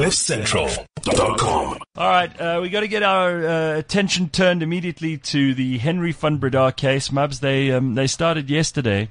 CliffCentral.com. 0.00 1.78
All 1.96 2.08
right, 2.08 2.40
uh, 2.40 2.58
we 2.62 2.70
got 2.70 2.80
to 2.80 2.88
get 2.88 3.02
our 3.02 3.46
uh, 3.46 3.76
attention 3.76 4.30
turned 4.30 4.62
immediately 4.62 5.18
to 5.18 5.52
the 5.52 5.76
Henri 5.76 6.12
van 6.12 6.38
Breda 6.38 6.72
case. 6.72 7.10
Mubs, 7.10 7.40
they 7.40 7.70
um, 7.70 7.96
they 7.96 8.06
started 8.06 8.48
yesterday 8.48 9.08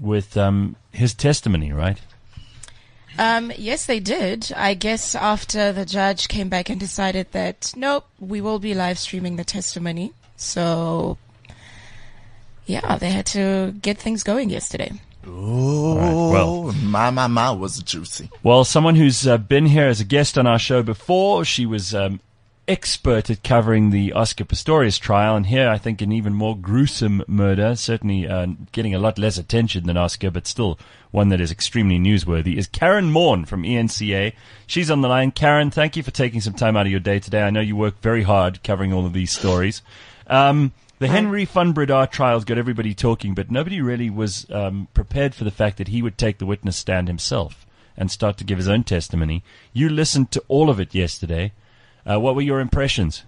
with 0.00 0.36
um, 0.36 0.74
his 0.90 1.14
testimony, 1.14 1.72
right? 1.72 2.00
Um, 3.18 3.52
yes, 3.56 3.86
they 3.86 4.00
did. 4.00 4.52
I 4.56 4.74
guess 4.74 5.14
after 5.14 5.70
the 5.70 5.84
judge 5.84 6.26
came 6.26 6.48
back 6.48 6.68
and 6.68 6.80
decided 6.80 7.30
that 7.30 7.72
nope, 7.76 8.04
we 8.18 8.40
will 8.40 8.58
be 8.58 8.74
live 8.74 8.98
streaming 8.98 9.36
the 9.36 9.44
testimony. 9.44 10.12
So, 10.36 11.18
yeah, 12.66 12.96
they 12.96 13.10
had 13.10 13.26
to 13.26 13.76
get 13.80 13.96
things 13.96 14.24
going 14.24 14.50
yesterday. 14.50 14.90
Oh, 15.30 16.32
well. 16.32 16.72
my, 16.82 17.10
my, 17.10 17.26
my 17.26 17.50
was 17.50 17.82
juicy. 17.82 18.30
Well, 18.42 18.64
someone 18.64 18.96
who's 18.96 19.26
uh, 19.26 19.38
been 19.38 19.66
here 19.66 19.86
as 19.86 20.00
a 20.00 20.04
guest 20.04 20.38
on 20.38 20.46
our 20.46 20.58
show 20.58 20.82
before, 20.82 21.44
she 21.44 21.66
was 21.66 21.94
um, 21.94 22.20
expert 22.68 23.30
at 23.30 23.42
covering 23.42 23.90
the 23.90 24.12
Oscar 24.12 24.44
Pistorius 24.44 25.00
trial, 25.00 25.36
and 25.36 25.46
here 25.46 25.68
I 25.68 25.78
think 25.78 26.02
an 26.02 26.12
even 26.12 26.34
more 26.34 26.56
gruesome 26.56 27.24
murder, 27.26 27.74
certainly 27.74 28.28
uh, 28.28 28.46
getting 28.72 28.94
a 28.94 28.98
lot 28.98 29.18
less 29.18 29.38
attention 29.38 29.86
than 29.86 29.96
Oscar, 29.96 30.30
but 30.30 30.46
still 30.46 30.78
one 31.10 31.30
that 31.30 31.40
is 31.40 31.50
extremely 31.50 31.98
newsworthy, 31.98 32.56
is 32.56 32.68
Karyn 32.68 33.10
Maughan 33.10 33.46
from 33.46 33.62
ENCA. 33.62 34.34
She's 34.66 34.90
on 34.90 35.00
the 35.00 35.08
line. 35.08 35.32
Karyn, 35.32 35.72
thank 35.72 35.96
you 35.96 36.02
for 36.02 36.10
taking 36.10 36.42
some 36.42 36.52
time 36.52 36.76
out 36.76 36.86
of 36.86 36.92
your 36.92 37.00
day 37.00 37.18
today. 37.18 37.42
I 37.42 37.50
know 37.50 37.60
you 37.60 37.76
work 37.76 38.00
very 38.02 38.22
hard 38.22 38.62
covering 38.62 38.92
all 38.92 39.06
of 39.06 39.14
these 39.14 39.32
stories. 39.32 39.80
Um, 40.26 40.72
the 40.98 41.08
Henri 41.08 41.44
van 41.44 41.72
Breda 41.72 42.08
trials 42.10 42.44
got 42.44 42.58
everybody 42.58 42.94
talking, 42.94 43.34
but 43.34 43.50
nobody 43.50 43.80
really 43.80 44.10
was 44.10 44.46
um, 44.50 44.88
prepared 44.94 45.34
for 45.34 45.44
the 45.44 45.50
fact 45.50 45.78
that 45.78 45.88
he 45.88 46.02
would 46.02 46.18
take 46.18 46.38
the 46.38 46.46
witness 46.46 46.76
stand 46.76 47.08
himself 47.08 47.66
and 47.96 48.10
start 48.10 48.36
to 48.38 48.44
give 48.44 48.58
his 48.58 48.68
own 48.68 48.84
testimony. 48.84 49.42
You 49.72 49.88
listened 49.88 50.30
to 50.32 50.42
all 50.48 50.70
of 50.70 50.80
it 50.80 50.94
yesterday. 50.94 51.52
Uh, 52.04 52.18
what 52.18 52.34
were 52.34 52.42
your 52.42 52.60
impressions? 52.60 53.24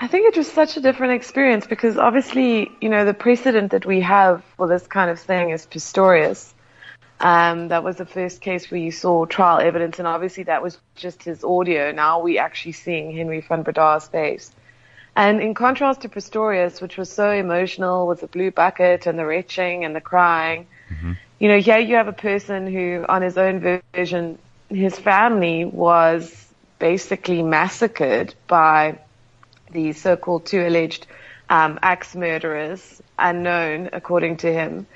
I 0.00 0.08
think 0.08 0.26
it 0.26 0.36
was 0.36 0.50
such 0.50 0.76
a 0.76 0.80
different 0.80 1.12
experience 1.12 1.66
because 1.66 1.96
obviously, 1.96 2.70
you 2.80 2.88
know, 2.88 3.04
the 3.04 3.14
precedent 3.14 3.70
that 3.70 3.86
we 3.86 4.00
have 4.00 4.42
for 4.56 4.66
this 4.66 4.86
kind 4.86 5.10
of 5.10 5.20
thing 5.20 5.50
is 5.50 5.64
Pistorius. 5.66 6.52
Um, 7.20 7.68
that 7.68 7.84
was 7.84 7.96
the 7.96 8.06
first 8.06 8.40
case 8.40 8.68
where 8.68 8.80
you 8.80 8.90
saw 8.90 9.26
trial 9.26 9.60
evidence, 9.60 10.00
and 10.00 10.08
obviously 10.08 10.42
that 10.44 10.60
was 10.60 10.78
just 10.96 11.22
his 11.22 11.44
audio. 11.44 11.92
Now 11.92 12.20
we're 12.20 12.42
actually 12.42 12.72
seeing 12.72 13.16
Henri 13.16 13.42
van 13.42 13.62
Breda's 13.62 14.08
face. 14.08 14.50
And 15.14 15.42
in 15.42 15.54
contrast 15.54 16.02
to 16.02 16.08
Pistorius, 16.08 16.80
which 16.80 16.96
was 16.96 17.10
so 17.10 17.30
emotional 17.30 18.06
with 18.06 18.20
the 18.20 18.26
blue 18.26 18.50
bucket 18.50 19.06
and 19.06 19.18
the 19.18 19.26
retching 19.26 19.84
and 19.84 19.94
the 19.94 20.00
crying, 20.00 20.66
mm-hmm. 20.90 21.12
you 21.38 21.48
know, 21.48 21.58
here 21.58 21.78
you 21.78 21.96
have 21.96 22.08
a 22.08 22.14
person 22.14 22.66
who, 22.66 23.04
on 23.08 23.20
his 23.20 23.36
own 23.36 23.80
version, 23.92 24.38
his 24.70 24.98
family 24.98 25.64
was 25.66 26.48
basically 26.78 27.42
massacred 27.42 28.34
by 28.46 28.98
the 29.70 29.92
so-called 29.92 30.46
two 30.46 30.66
alleged 30.66 31.06
um, 31.50 31.78
axe 31.82 32.14
murderers, 32.16 33.02
unknown 33.18 33.90
according 33.92 34.38
to 34.38 34.52
him, 34.52 34.86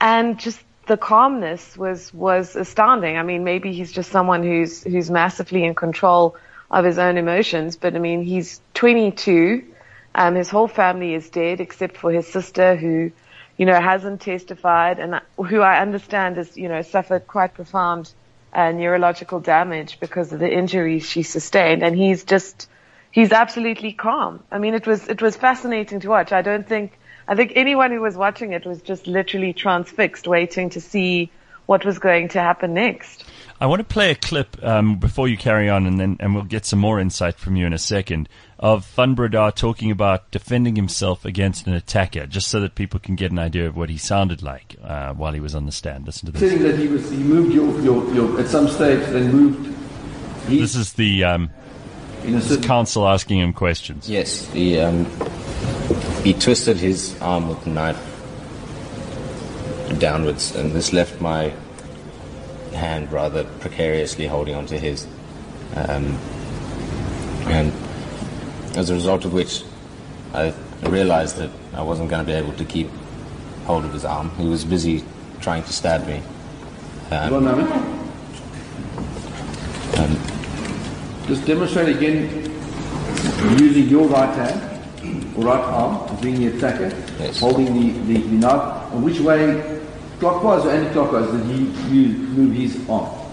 and 0.00 0.38
just 0.38 0.60
the 0.86 0.96
calmness 0.96 1.76
was 1.76 2.12
was 2.14 2.54
astounding. 2.54 3.16
I 3.16 3.22
mean, 3.22 3.42
maybe 3.42 3.72
he's 3.72 3.90
just 3.90 4.10
someone 4.10 4.42
who's 4.42 4.84
who's 4.84 5.10
massively 5.10 5.64
in 5.64 5.74
control 5.74 6.36
of 6.70 6.84
his 6.84 6.98
own 6.98 7.16
emotions. 7.16 7.76
But 7.76 7.94
I 7.94 7.98
mean, 7.98 8.22
he's 8.22 8.60
22. 8.74 9.64
Um, 10.14 10.34
his 10.34 10.48
whole 10.48 10.68
family 10.68 11.14
is 11.14 11.28
dead 11.30 11.60
except 11.60 11.96
for 11.96 12.10
his 12.12 12.26
sister 12.26 12.76
who, 12.76 13.10
you 13.56 13.66
know, 13.66 13.80
hasn't 13.80 14.20
testified 14.20 14.98
and 14.98 15.20
who 15.36 15.60
I 15.60 15.80
understand 15.80 16.36
has, 16.36 16.56
you 16.56 16.68
know, 16.68 16.82
suffered 16.82 17.26
quite 17.26 17.54
profound 17.54 18.12
uh, 18.52 18.70
neurological 18.70 19.40
damage 19.40 19.98
because 19.98 20.32
of 20.32 20.38
the 20.38 20.50
injuries 20.50 21.08
she 21.08 21.22
sustained. 21.22 21.82
And 21.82 21.96
he's 21.96 22.24
just, 22.24 22.68
he's 23.10 23.32
absolutely 23.32 23.92
calm. 23.92 24.42
I 24.50 24.58
mean, 24.58 24.74
it 24.74 24.86
was, 24.86 25.08
it 25.08 25.20
was 25.20 25.36
fascinating 25.36 26.00
to 26.00 26.08
watch. 26.08 26.32
I 26.32 26.42
don't 26.42 26.68
think, 26.68 26.98
I 27.26 27.34
think 27.34 27.52
anyone 27.56 27.90
who 27.90 28.00
was 28.00 28.16
watching 28.16 28.52
it 28.52 28.64
was 28.64 28.82
just 28.82 29.06
literally 29.06 29.52
transfixed 29.52 30.28
waiting 30.28 30.70
to 30.70 30.80
see 30.80 31.30
what 31.66 31.84
was 31.84 31.98
going 31.98 32.28
to 32.28 32.40
happen 32.40 32.74
next. 32.74 33.24
I 33.64 33.66
want 33.66 33.80
to 33.80 33.84
play 33.84 34.10
a 34.10 34.14
clip 34.14 34.62
um, 34.62 34.98
before 34.98 35.26
you 35.26 35.38
carry 35.38 35.70
on, 35.70 35.86
and 35.86 35.98
then 35.98 36.18
and 36.20 36.34
we'll 36.34 36.44
get 36.44 36.66
some 36.66 36.78
more 36.78 37.00
insight 37.00 37.38
from 37.38 37.56
you 37.56 37.64
in 37.64 37.72
a 37.72 37.78
second 37.78 38.28
of 38.58 38.84
Van 38.88 39.14
Breda 39.14 39.54
talking 39.56 39.90
about 39.90 40.30
defending 40.30 40.76
himself 40.76 41.24
against 41.24 41.66
an 41.66 41.72
attacker, 41.72 42.26
just 42.26 42.48
so 42.48 42.60
that 42.60 42.74
people 42.74 43.00
can 43.00 43.14
get 43.14 43.32
an 43.32 43.38
idea 43.38 43.66
of 43.66 43.74
what 43.74 43.88
he 43.88 43.96
sounded 43.96 44.42
like 44.42 44.76
uh, 44.84 45.14
while 45.14 45.32
he 45.32 45.40
was 45.40 45.54
on 45.54 45.64
the 45.64 45.72
stand. 45.72 46.04
Listen 46.04 46.26
to 46.26 46.32
this. 46.32 46.42
Saying 46.42 46.62
that 46.62 46.78
he 46.78 46.88
was 46.88 47.10
he 47.10 47.16
moved 47.16 47.54
your 47.54 47.80
your, 47.80 48.14
your 48.14 48.38
at 48.38 48.48
some 48.48 48.68
stage, 48.68 49.00
then 49.06 49.32
moved. 49.32 49.74
He, 50.46 50.60
This 50.60 50.74
is 50.74 50.92
the 50.92 51.24
um, 51.24 51.50
in 52.22 52.34
a 52.34 52.36
this 52.36 52.42
is 52.42 52.48
certain, 52.50 52.64
counsel 52.64 53.08
asking 53.08 53.38
him 53.40 53.54
questions. 53.54 54.10
Yes, 54.10 54.46
he 54.52 54.78
um, 54.78 55.06
he 56.22 56.34
twisted 56.34 56.76
his 56.76 57.18
arm 57.22 57.48
with 57.48 57.64
the 57.64 57.70
knife 57.70 57.96
downwards, 59.98 60.54
and 60.54 60.72
this 60.72 60.92
left 60.92 61.18
my 61.22 61.50
hand 62.74 63.10
rather 63.12 63.44
precariously 63.60 64.26
holding 64.26 64.54
onto 64.54 64.76
his, 64.78 65.06
um, 65.76 66.18
and 67.46 67.72
as 68.76 68.90
a 68.90 68.94
result 68.94 69.24
of 69.24 69.32
which, 69.32 69.62
I 70.32 70.52
realized 70.82 71.36
that 71.36 71.50
I 71.74 71.82
wasn't 71.82 72.10
going 72.10 72.24
to 72.24 72.26
be 72.26 72.36
able 72.36 72.52
to 72.54 72.64
keep 72.64 72.88
hold 73.66 73.84
of 73.84 73.92
his 73.92 74.04
arm. 74.04 74.30
He 74.36 74.46
was 74.48 74.64
busy 74.64 75.04
trying 75.40 75.62
to 75.62 75.72
stab 75.72 76.06
me. 76.06 76.22
Um, 77.10 77.30
one 77.32 77.44
moment. 77.44 77.70
um, 79.98 81.26
Just 81.26 81.46
demonstrate 81.46 81.94
again 81.96 82.50
using 83.58 83.88
your 83.88 84.06
right 84.08 84.34
hand 84.34 85.36
or 85.36 85.44
right 85.44 85.60
arm 85.60 86.16
being 86.20 86.36
the 86.40 86.56
attacker, 86.56 86.88
Yes. 87.18 87.38
holding 87.40 87.66
the, 87.66 88.14
the, 88.14 88.20
the 88.20 88.36
knife. 88.36 88.92
And 88.92 89.04
which 89.04 89.20
way, 89.20 89.73
clockwise 90.24 90.64
or 90.64 90.70
anti-clockwise, 90.70 91.30
did 91.30 91.44
he 91.44 92.06
move 92.36 92.54
his 92.54 92.88
arm? 92.88 93.24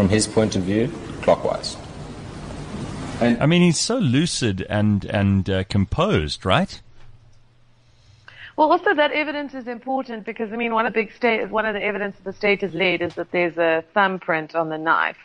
from 0.00 0.08
his 0.08 0.26
point 0.26 0.56
of 0.56 0.62
view, 0.62 0.90
clockwise. 1.20 1.76
And 3.20 3.42
I 3.42 3.44
mean, 3.44 3.60
he's 3.60 3.78
so 3.78 3.98
lucid 3.98 4.66
and 4.70 5.04
and 5.04 5.50
uh, 5.50 5.64
composed, 5.64 6.46
right? 6.46 6.80
Well, 8.56 8.72
also 8.72 8.94
that 8.94 9.12
evidence 9.12 9.52
is 9.52 9.68
important 9.68 10.24
because 10.24 10.54
I 10.54 10.56
mean, 10.56 10.72
one 10.72 10.86
of 10.86 10.94
the 10.94 11.00
big 11.00 11.12
state, 11.12 11.50
one 11.50 11.66
of 11.66 11.74
the 11.74 11.82
evidence 11.82 12.16
the 12.24 12.32
state 12.32 12.62
has 12.62 12.72
laid 12.72 13.02
is 13.02 13.14
that 13.16 13.30
there's 13.30 13.58
a 13.58 13.84
thumbprint 13.92 14.54
on 14.54 14.70
the 14.70 14.78
knife. 14.78 15.18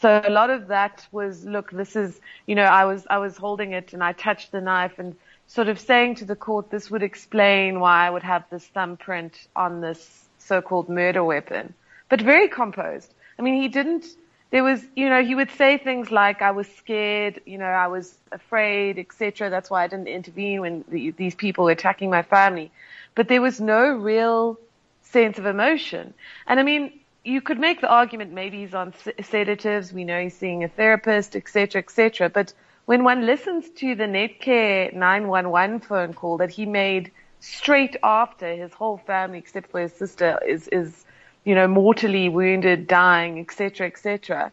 So 0.00 0.22
a 0.24 0.30
lot 0.30 0.48
of 0.48 0.68
that 0.68 1.06
was, 1.12 1.44
look, 1.44 1.70
this 1.70 1.96
is, 1.96 2.20
you 2.46 2.54
know, 2.54 2.64
I 2.64 2.86
was 2.86 3.06
I 3.10 3.18
was 3.18 3.36
holding 3.36 3.72
it 3.72 3.92
and 3.92 4.02
I 4.02 4.12
touched 4.12 4.50
the 4.52 4.62
knife 4.62 4.98
and 4.98 5.14
sort 5.46 5.68
of 5.68 5.78
saying 5.78 6.16
to 6.16 6.24
the 6.24 6.36
court, 6.36 6.70
this 6.70 6.90
would 6.90 7.02
explain 7.02 7.80
why 7.80 8.06
I 8.06 8.10
would 8.10 8.22
have 8.22 8.44
this 8.50 8.66
thumbprint 8.66 9.46
on 9.54 9.82
this 9.82 10.25
so-called 10.46 10.88
murder 10.88 11.24
weapon, 11.24 11.74
but 12.08 12.20
very 12.20 12.48
composed. 12.48 13.12
I 13.38 13.42
mean, 13.42 13.60
he 13.60 13.68
didn't. 13.68 14.06
There 14.50 14.62
was, 14.62 14.82
you 14.94 15.08
know, 15.08 15.22
he 15.22 15.34
would 15.34 15.50
say 15.52 15.78
things 15.78 16.10
like, 16.10 16.40
"I 16.40 16.52
was 16.52 16.68
scared," 16.76 17.40
you 17.46 17.58
know, 17.58 17.66
"I 17.66 17.88
was 17.88 18.16
afraid," 18.32 18.98
etc. 18.98 19.50
That's 19.50 19.70
why 19.70 19.84
I 19.84 19.88
didn't 19.88 20.08
intervene 20.08 20.60
when 20.60 20.84
the, 20.88 21.10
these 21.10 21.34
people 21.34 21.64
were 21.64 21.72
attacking 21.72 22.10
my 22.10 22.22
family. 22.22 22.70
But 23.14 23.28
there 23.28 23.42
was 23.42 23.60
no 23.60 23.90
real 23.90 24.58
sense 25.02 25.38
of 25.38 25.46
emotion. 25.46 26.14
And 26.46 26.60
I 26.60 26.62
mean, 26.62 27.00
you 27.24 27.40
could 27.40 27.58
make 27.58 27.80
the 27.80 27.88
argument 27.88 28.32
maybe 28.32 28.58
he's 28.58 28.74
on 28.74 28.94
sedatives. 29.22 29.92
We 29.92 30.04
know 30.04 30.22
he's 30.22 30.36
seeing 30.36 30.62
a 30.62 30.68
therapist, 30.68 31.34
etc., 31.34 31.80
etc. 31.80 32.30
But 32.30 32.52
when 32.84 33.02
one 33.02 33.26
listens 33.26 33.68
to 33.80 33.96
the 33.96 34.04
Netcare 34.04 34.92
911 34.92 35.80
phone 35.80 36.14
call 36.14 36.36
that 36.38 36.50
he 36.50 36.66
made 36.66 37.10
straight 37.46 37.96
after 38.02 38.54
his 38.54 38.72
whole 38.72 38.98
family, 39.06 39.38
except 39.38 39.70
for 39.70 39.80
his 39.80 39.92
sister, 39.92 40.38
is 40.46 40.68
is 40.68 41.04
you 41.44 41.54
know 41.54 41.68
mortally 41.68 42.28
wounded, 42.28 42.86
dying, 42.86 43.38
etc., 43.38 43.86
etc. 43.86 44.52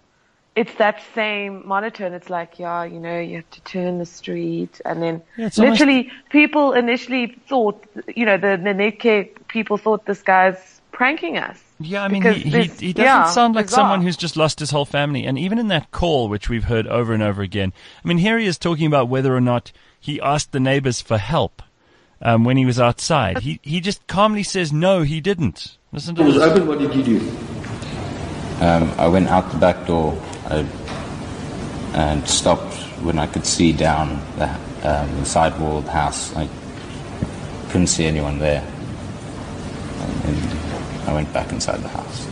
It's 0.55 0.75
that 0.75 1.01
same 1.15 1.67
monotone. 1.67 2.13
It's 2.13 2.29
like, 2.29 2.59
yeah, 2.59 2.83
you 2.83 2.99
know, 2.99 3.19
you 3.19 3.37
have 3.37 3.49
to 3.51 3.61
turn 3.61 3.97
the 3.97 4.05
street, 4.05 4.79
and 4.85 5.01
then 5.01 5.21
Yeah, 5.35 5.47
it's 5.47 5.57
almost- 5.57 5.79
literally, 5.79 6.11
people 6.29 6.73
initially 6.73 7.35
thought, 7.47 7.83
you 8.15 8.25
know, 8.25 8.37
the 8.37 8.57
the 8.57 8.73
Netcare 8.73 9.29
people 9.47 9.77
thought 9.77 10.05
this 10.05 10.21
guy's 10.21 10.81
pranking 10.91 11.37
us. 11.39 11.59
Yeah, 11.79 12.03
I 12.03 12.07
mean, 12.07 12.21
he, 12.21 12.33
he, 12.33 12.63
he 12.65 12.93
doesn't 12.93 13.03
yeah, 13.03 13.25
sound 13.25 13.55
like 13.55 13.65
bizarre. 13.65 13.79
someone 13.81 14.01
who's 14.03 14.15
just 14.15 14.37
lost 14.37 14.59
his 14.59 14.69
whole 14.69 14.85
family. 14.85 15.25
And 15.25 15.37
even 15.39 15.57
in 15.57 15.67
that 15.69 15.89
call, 15.91 16.29
which 16.29 16.47
we've 16.47 16.63
heard 16.65 16.87
over 16.87 17.13
and 17.13 17.23
over 17.23 17.41
again, 17.41 17.73
I 18.05 18.07
mean, 18.07 18.19
here 18.19 18.37
he 18.37 18.45
is 18.45 18.57
talking 18.59 18.85
about 18.85 19.09
whether 19.09 19.35
or 19.35 19.41
not 19.41 19.71
he 19.99 20.21
asked 20.21 20.51
the 20.51 20.59
neighbors 20.61 21.01
for 21.01 21.17
help 21.17 21.61
um, 22.23 22.45
when 22.45 22.57
he 22.57 22.65
was 22.65 22.79
outside. 22.79 23.39
He 23.39 23.59
he 23.61 23.79
just 23.81 24.05
calmly 24.07 24.43
says, 24.43 24.73
no, 24.73 25.03
he 25.03 25.21
didn't. 25.21 25.77
Listen 25.91 26.17
It 26.17 26.23
was 26.23 26.35
this. 26.35 26.43
open, 26.43 26.67
what 26.67 26.79
did 26.79 26.95
you 26.95 27.03
do? 27.03 27.29
Um, 28.61 28.89
I 28.97 29.07
went 29.07 29.27
out 29.27 29.51
the 29.51 29.57
back 29.57 29.85
door 29.85 30.19
I, 30.45 30.65
and 31.93 32.27
stopped 32.27 32.73
when 33.03 33.19
I 33.19 33.27
could 33.27 33.45
see 33.45 33.73
down 33.73 34.21
the, 34.37 34.49
um, 34.83 35.19
the 35.19 35.25
side 35.25 35.59
wall 35.59 35.79
of 35.79 35.85
the 35.85 35.91
house. 35.91 36.33
I 36.35 36.47
couldn't 37.69 37.87
see 37.87 38.05
anyone 38.05 38.39
there. 38.39 38.61
And 39.99 40.13
then 40.21 41.07
I 41.07 41.13
went 41.13 41.31
back 41.33 41.51
inside 41.51 41.81
the 41.81 41.89
house. 41.89 42.27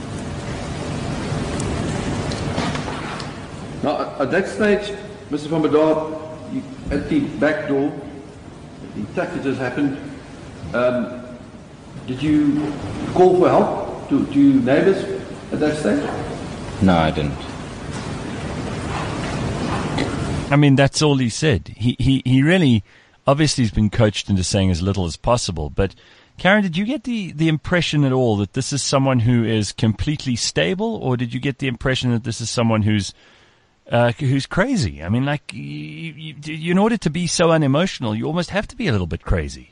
Now, 3.84 4.16
at 4.20 4.32
that 4.32 4.48
stage, 4.48 4.96
Mr. 5.30 5.48
Van 5.48 5.62
Breda, 5.62 6.20
you, 6.54 6.64
at 6.92 7.10
the 7.10 7.20
back 7.40 7.68
door, 7.68 7.92
the 8.96 9.04
attack 9.04 9.34
that 9.34 9.44
just 9.44 9.60
happened, 9.60 9.98
um, 10.74 11.26
did 12.08 12.22
you 12.22 12.74
call 13.14 13.40
for 13.40 13.50
help 13.50 14.10
to, 14.10 14.26
to 14.28 14.54
neighbors 14.62 15.04
at 15.52 15.60
that 15.60 15.78
stage? 15.78 16.04
No, 16.82 16.98
I 16.98 17.12
didn't. 17.12 17.38
I 20.52 20.58
mean, 20.58 20.76
that's 20.76 21.02
all 21.02 21.18
he 21.18 21.30
said. 21.30 21.70
He, 21.78 21.96
he, 22.00 22.22
he 22.26 22.44
really, 22.44 22.84
obviously, 23.26 23.64
has 23.64 23.72
been 23.72 23.90
coached 23.90 24.30
into 24.30 24.44
saying 24.44 24.72
as 24.72 24.82
little 24.82 25.06
as 25.06 25.16
possible. 25.16 25.70
But, 25.70 25.96
Karyn, 26.38 26.64
did 26.64 26.76
you 26.76 26.84
get 26.84 27.06
the, 27.06 27.32
the 27.32 27.48
impression 27.48 28.04
at 28.04 28.12
all 28.12 28.36
that 28.38 28.54
this 28.54 28.74
is 28.74 28.84
someone 28.84 29.20
who 29.20 29.46
is 29.46 29.72
completely 29.72 30.36
stable, 30.36 30.98
or 30.98 31.16
did 31.16 31.34
you 31.34 31.40
get 31.40 31.60
the 31.60 31.68
impression 31.68 32.12
that 32.12 32.26
this 32.26 32.42
is 32.42 32.50
someone 32.50 32.82
who's 32.82 33.14
uh, 33.92 34.12
who's 34.14 34.46
crazy? 34.46 35.04
I 35.04 35.10
mean, 35.10 35.26
like, 35.26 35.54
you, 35.54 36.34
you, 36.44 36.72
in 36.72 36.78
order 36.78 36.98
to 36.98 37.10
be 37.10 37.28
so 37.28 37.52
unemotional, 37.52 38.16
you 38.16 38.26
almost 38.26 38.50
have 38.52 38.68
to 38.70 38.76
be 38.76 38.88
a 38.88 38.92
little 38.92 39.08
bit 39.08 39.24
crazy. 39.24 39.72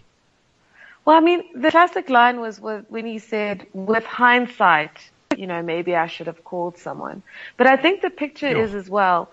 Well, 1.05 1.15
I 1.15 1.21
mean, 1.21 1.43
the 1.55 1.71
classic 1.71 2.09
line 2.09 2.39
was 2.39 2.59
when 2.59 3.05
he 3.05 3.19
said, 3.19 3.65
with 3.73 4.03
hindsight, 4.03 4.91
you 5.35 5.47
know, 5.47 5.63
maybe 5.63 5.95
I 5.95 6.07
should 6.07 6.27
have 6.27 6.43
called 6.43 6.77
someone. 6.77 7.23
But 7.57 7.67
I 7.67 7.77
think 7.77 8.01
the 8.01 8.09
picture 8.09 8.47
is 8.47 8.75
as 8.75 8.89
well, 8.89 9.31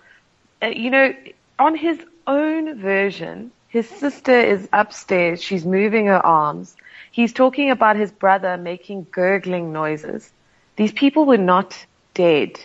uh, 0.63 0.67
you 0.67 0.89
know, 0.89 1.13
on 1.59 1.75
his 1.75 1.99
own 2.25 2.79
version, 2.79 3.51
his 3.67 3.87
sister 3.89 4.39
is 4.39 4.67
upstairs. 4.71 5.43
She's 5.43 5.65
moving 5.65 6.07
her 6.07 6.25
arms. 6.25 6.75
He's 7.11 7.33
talking 7.33 7.69
about 7.71 7.95
his 7.95 8.11
brother 8.11 8.57
making 8.57 9.07
gurgling 9.11 9.73
noises. 9.73 10.31
These 10.77 10.93
people 10.93 11.25
were 11.25 11.37
not 11.37 11.77
dead. 12.13 12.59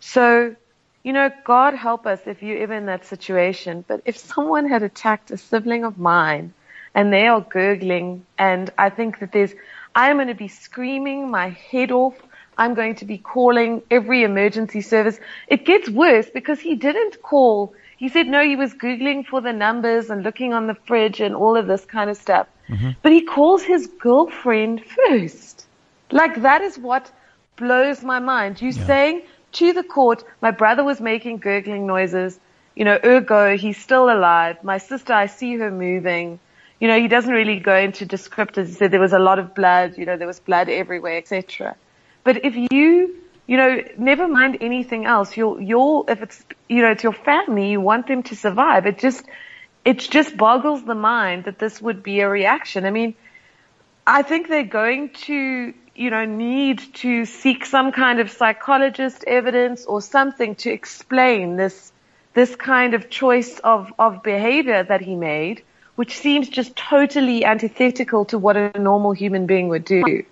So, 0.00 0.54
you 1.08 1.14
know, 1.14 1.30
God 1.42 1.72
help 1.72 2.06
us 2.06 2.20
if 2.26 2.42
you're 2.42 2.58
ever 2.58 2.74
in 2.74 2.84
that 2.84 3.06
situation. 3.06 3.82
But 3.88 4.02
if 4.04 4.18
someone 4.18 4.68
had 4.68 4.82
attacked 4.82 5.30
a 5.30 5.38
sibling 5.38 5.84
of 5.84 5.98
mine 5.98 6.52
and 6.94 7.10
they 7.10 7.26
are 7.26 7.40
gurgling 7.40 8.26
and 8.36 8.70
I 8.76 8.90
think 8.90 9.20
that 9.20 9.32
there's, 9.32 9.54
I'm 9.94 10.16
going 10.16 10.28
to 10.28 10.34
be 10.34 10.48
screaming 10.48 11.30
my 11.30 11.48
head 11.48 11.92
off. 11.92 12.14
I'm 12.58 12.74
going 12.74 12.96
to 12.96 13.06
be 13.06 13.16
calling 13.16 13.80
every 13.90 14.22
emergency 14.22 14.82
service. 14.82 15.18
It 15.46 15.64
gets 15.64 15.88
worse 15.88 16.28
because 16.28 16.60
he 16.60 16.74
didn't 16.74 17.22
call 17.22 17.74
he 17.96 18.10
said 18.10 18.26
no, 18.28 18.44
he 18.44 18.54
was 18.54 18.74
Googling 18.74 19.26
for 19.26 19.40
the 19.40 19.52
numbers 19.52 20.10
and 20.10 20.22
looking 20.22 20.52
on 20.52 20.66
the 20.66 20.74
fridge 20.74 21.20
and 21.20 21.34
all 21.34 21.56
of 21.56 21.66
this 21.66 21.86
kind 21.86 22.10
of 22.10 22.18
stuff. 22.18 22.46
Mm-hmm. 22.68 22.90
But 23.02 23.12
he 23.12 23.22
calls 23.22 23.62
his 23.62 23.86
girlfriend 23.88 24.84
first. 24.84 25.66
Like 26.12 26.42
that 26.42 26.60
is 26.60 26.78
what 26.78 27.10
blows 27.56 28.04
my 28.04 28.20
mind. 28.20 28.60
You 28.62 28.70
yeah. 28.70 28.86
saying 28.86 29.22
to 29.52 29.72
the 29.72 29.82
court, 29.82 30.24
my 30.40 30.50
brother 30.50 30.84
was 30.84 31.00
making 31.00 31.38
gurgling 31.38 31.86
noises. 31.86 32.38
You 32.74 32.84
know, 32.84 32.98
ergo, 33.04 33.56
he's 33.56 33.76
still 33.76 34.10
alive. 34.10 34.62
My 34.62 34.78
sister, 34.78 35.12
I 35.12 35.26
see 35.26 35.56
her 35.56 35.70
moving. 35.70 36.38
You 36.80 36.88
know, 36.88 37.00
he 37.00 37.08
doesn't 37.08 37.32
really 37.32 37.58
go 37.58 37.76
into 37.76 38.06
descriptors. 38.06 38.66
He 38.66 38.72
said 38.72 38.90
there 38.90 39.00
was 39.00 39.12
a 39.12 39.18
lot 39.18 39.38
of 39.38 39.54
blood. 39.54 39.98
You 39.98 40.06
know, 40.06 40.16
there 40.16 40.28
was 40.28 40.38
blood 40.38 40.68
everywhere, 40.68 41.16
etc. 41.16 41.76
But 42.22 42.44
if 42.44 42.54
you 42.56 43.16
you 43.48 43.56
know, 43.56 43.82
never 43.96 44.28
mind 44.28 44.58
anything 44.60 45.06
else. 45.06 45.36
You'll, 45.36 45.60
you'll, 45.60 46.04
if 46.06 46.22
it's, 46.22 46.44
you 46.68 46.82
know, 46.82 46.90
it's 46.90 47.02
your 47.02 47.14
family, 47.14 47.70
you 47.70 47.80
want 47.80 48.06
them 48.06 48.22
to 48.24 48.36
survive. 48.36 48.84
It 48.86 48.98
just, 48.98 49.24
it 49.86 49.98
just 50.00 50.36
boggles 50.36 50.84
the 50.84 50.94
mind 50.94 51.44
that 51.44 51.58
this 51.58 51.80
would 51.80 52.02
be 52.02 52.20
a 52.20 52.28
reaction. 52.28 52.84
I 52.84 52.90
mean, 52.90 53.14
I 54.06 54.20
think 54.20 54.48
they're 54.48 54.64
going 54.64 55.10
to, 55.26 55.72
you 55.98 56.10
know, 56.10 56.24
need 56.24 56.78
to 56.94 57.24
seek 57.24 57.66
some 57.66 57.92
kind 57.92 58.20
of 58.20 58.30
psychologist 58.30 59.24
evidence 59.26 59.84
or 59.84 60.00
something 60.00 60.54
to 60.56 60.70
explain 60.70 61.56
this, 61.56 61.92
this 62.34 62.54
kind 62.56 62.94
of 62.94 63.10
choice 63.10 63.58
of, 63.58 63.92
of 63.98 64.22
behavior 64.22 64.84
that 64.84 65.00
he 65.00 65.16
made, 65.16 65.62
which 65.96 66.16
seems 66.16 66.48
just 66.48 66.76
totally 66.76 67.44
antithetical 67.44 68.24
to 68.26 68.38
what 68.38 68.56
a 68.56 68.78
normal 68.78 69.12
human 69.12 69.46
being 69.46 69.68
would 69.68 69.84
do 69.84 70.24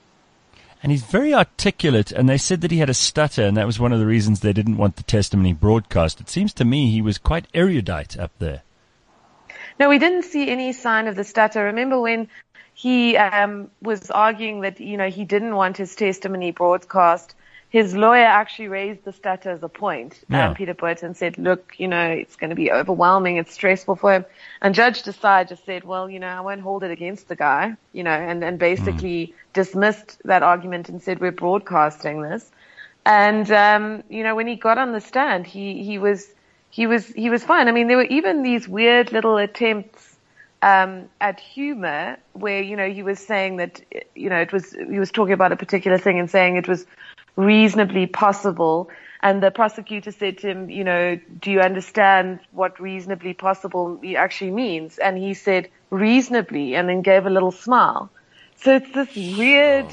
and 0.82 0.92
he's 0.92 1.02
very 1.02 1.34
articulate. 1.34 2.12
And 2.12 2.28
they 2.28 2.38
said 2.38 2.60
that 2.60 2.70
he 2.70 2.78
had 2.78 2.88
a 2.88 2.94
stutter, 2.94 3.42
and 3.42 3.56
that 3.56 3.66
was 3.66 3.80
one 3.80 3.92
of 3.92 3.98
the 3.98 4.06
reasons 4.06 4.38
they 4.38 4.52
didn't 4.52 4.76
want 4.76 4.94
the 4.94 5.02
testimony 5.02 5.52
broadcast. 5.52 6.20
It 6.20 6.28
seems 6.28 6.52
to 6.54 6.64
me 6.64 6.92
he 6.92 7.02
was 7.02 7.19
quite 7.19 7.48
erudite 7.54 8.16
up 8.16 8.30
there. 8.38 8.62
No, 9.80 9.88
we 9.88 9.98
didn't 9.98 10.22
see 10.22 10.48
any 10.48 10.72
sign 10.72 11.06
of 11.06 11.16
the 11.16 11.24
stutter. 11.24 11.64
Remember 11.64 12.00
when 12.00 12.28
he 12.76 13.17
um, 13.17 13.70
was 13.81 14.11
arguing 14.11 14.61
that 14.61 14.78
you 14.81 14.96
know 14.96 15.08
he 15.08 15.25
didn't 15.25 15.56
want 15.56 15.76
his 15.76 15.96
testimony 15.96 16.52
broadcast? 16.52 17.34
his 17.69 17.94
lawyer 17.94 18.25
actually 18.25 18.69
raised 18.69 19.05
the 19.05 19.12
stutter 19.12 19.50
as 19.50 19.62
a 19.62 19.69
point. 19.69 20.14
Um, 20.31 20.34
yeah. 20.34 20.49
Um, 20.49 20.55
Pieter 20.55 20.75
Botha 20.75 21.14
said, 21.14 21.37
look, 21.37 21.75
you 21.78 21.88
know, 21.88 22.06
it's 22.08 22.37
going 22.37 22.50
to 22.50 22.56
be 22.56 22.70
overwhelming. 22.70 23.37
It's 23.37 23.52
stressful 23.52 23.96
for 23.96 24.14
him. 24.14 24.25
And 24.62 24.75
Judge 24.75 25.02
Desai 25.02 25.49
just 25.49 25.64
said, 25.67 25.84
well, 25.84 26.08
you 26.08 26.20
know, 26.20 26.28
I 26.28 26.40
won't 26.40 26.61
hold 26.61 26.84
it 26.84 26.90
against 26.90 27.28
the 27.28 27.37
guy, 27.37 27.76
you 27.93 28.02
know, 28.02 28.12
and, 28.12 28.43
and 28.44 28.58
basically 28.58 29.26
mm. 29.26 29.34
dismissed 29.52 30.22
that 30.25 30.43
argument 30.43 30.88
and 30.88 31.02
said, 31.02 31.20
we're 31.20 31.32
broadcasting 31.32 32.22
this. 32.22 32.50
And, 33.05 33.50
um, 33.50 34.02
you 34.08 34.22
know, 34.22 34.34
when 34.34 34.46
he 34.46 34.56
got 34.56 34.79
on 34.79 34.93
the 34.93 35.00
stand, 35.00 35.46
he, 35.46 35.82
he 35.82 35.99
was, 35.99 36.26
he 36.70 36.87
was, 36.87 37.06
he 37.08 37.31
was 37.31 37.44
fine. 37.44 37.69
I 37.69 37.72
mean, 37.72 37.88
there 37.88 37.96
were 37.96 38.05
even 38.05 38.43
these 38.43 38.69
weird 38.69 39.12
little 39.12 39.37
attempts 39.37 40.15
um, 40.62 41.08
at 41.20 41.41
humor 41.41 42.17
where 42.32 42.62
you 42.62 42.76
know 42.76 42.88
he 42.88 43.03
was 43.03 43.19
saying 43.19 43.56
that 43.56 43.81
you 44.14 44.31
know 44.31 44.38
it 44.38 44.53
was 44.53 44.73
he 44.73 44.99
was 44.99 45.11
talking 45.11 45.32
about 45.32 45.53
a 45.53 45.56
particular 45.56 45.99
thing 45.99 46.19
and 46.19 46.31
saying 46.31 46.56
it 46.56 46.69
was 46.69 46.87
reasonably 47.37 48.06
possible. 48.06 48.91
And 49.23 49.43
the 49.43 49.50
prosecutor 49.50 50.12
said 50.12 50.38
to 50.38 50.49
him, 50.49 50.70
you 50.70 50.85
know, 50.85 51.19
do 51.41 51.50
you 51.50 51.61
understand 51.61 52.41
what 52.53 52.79
reasonably 52.79 53.35
possible 53.35 54.00
actually 54.17 54.50
means? 54.50 54.99
And 54.99 55.19
he 55.19 55.35
said, 55.35 55.69
reasonably, 55.91 56.75
and 56.75 56.88
then 56.88 57.03
gave 57.03 57.26
a 57.26 57.31
little 57.31 57.50
smile. 57.50 58.11
So 58.56 58.76
it's 58.76 58.93
this 58.93 59.14
weird, 59.37 59.87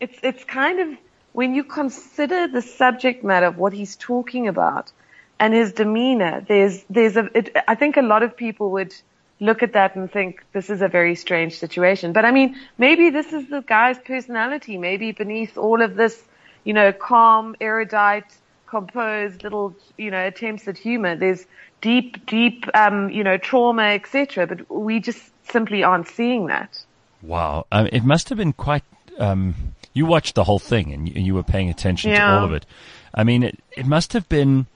it's, 0.00 0.18
it's 0.22 0.44
kind 0.44 0.80
of, 0.80 0.98
when 1.32 1.54
you 1.54 1.64
consider 1.64 2.48
the 2.48 2.62
subject 2.62 3.24
matter 3.24 3.46
of 3.46 3.58
what 3.58 3.72
he's 3.72 3.96
talking 3.96 4.48
about 4.48 4.92
and 5.38 5.52
his 5.52 5.72
demeanor, 5.72 6.44
there's, 6.46 6.84
there's 6.88 7.16
a, 7.16 7.28
it, 7.36 7.56
I 7.68 7.74
think 7.74 7.96
a 7.96 8.02
lot 8.02 8.22
of 8.22 8.36
people 8.36 8.72
would 8.72 8.94
look 9.44 9.62
at 9.62 9.72
that 9.74 9.96
and 9.96 10.10
think 10.10 10.42
this 10.52 10.70
is 10.70 10.82
a 10.82 10.88
very 10.88 11.14
strange 11.14 11.58
situation. 11.58 12.12
But 12.12 12.24
I 12.24 12.30
mean, 12.30 12.56
maybe 12.78 13.10
this 13.10 13.32
is 13.32 13.48
the 13.48 13.62
guy's 13.62 13.98
personality. 13.98 14.78
Maybe 14.78 15.12
beneath 15.12 15.56
all 15.58 15.82
of 15.82 15.96
this 15.96 16.22
you 16.64 16.72
know, 16.72 16.92
calm, 16.92 17.54
erudite, 17.60 18.34
composed 18.66 19.44
little, 19.44 19.76
you 19.96 20.10
know, 20.10 20.26
attempts 20.26 20.66
at 20.66 20.76
humor. 20.76 21.14
There's 21.14 21.46
deep, 21.80 22.26
deep, 22.26 22.66
um, 22.74 23.10
you 23.10 23.22
know, 23.22 23.36
trauma, 23.36 23.82
etc. 23.82 24.46
But 24.46 24.70
we 24.70 25.00
just 25.00 25.22
simply 25.50 25.84
aren't 25.84 26.08
seeing 26.08 26.46
that. 26.46 26.84
Wow, 27.22 27.66
um, 27.70 27.88
it 27.92 28.04
must 28.04 28.30
have 28.30 28.38
been 28.38 28.52
quite. 28.52 28.82
Um, 29.18 29.54
you 29.92 30.06
watched 30.06 30.34
the 30.34 30.44
whole 30.44 30.58
thing 30.58 30.92
and 30.92 31.08
you, 31.08 31.22
you 31.22 31.34
were 31.34 31.44
paying 31.44 31.70
attention 31.70 32.10
yeah. 32.10 32.26
to 32.26 32.38
all 32.38 32.44
of 32.44 32.52
it. 32.52 32.66
I 33.14 33.22
mean, 33.22 33.44
it, 33.44 33.58
it 33.76 33.86
must 33.86 34.12
have 34.14 34.28
been 34.28 34.66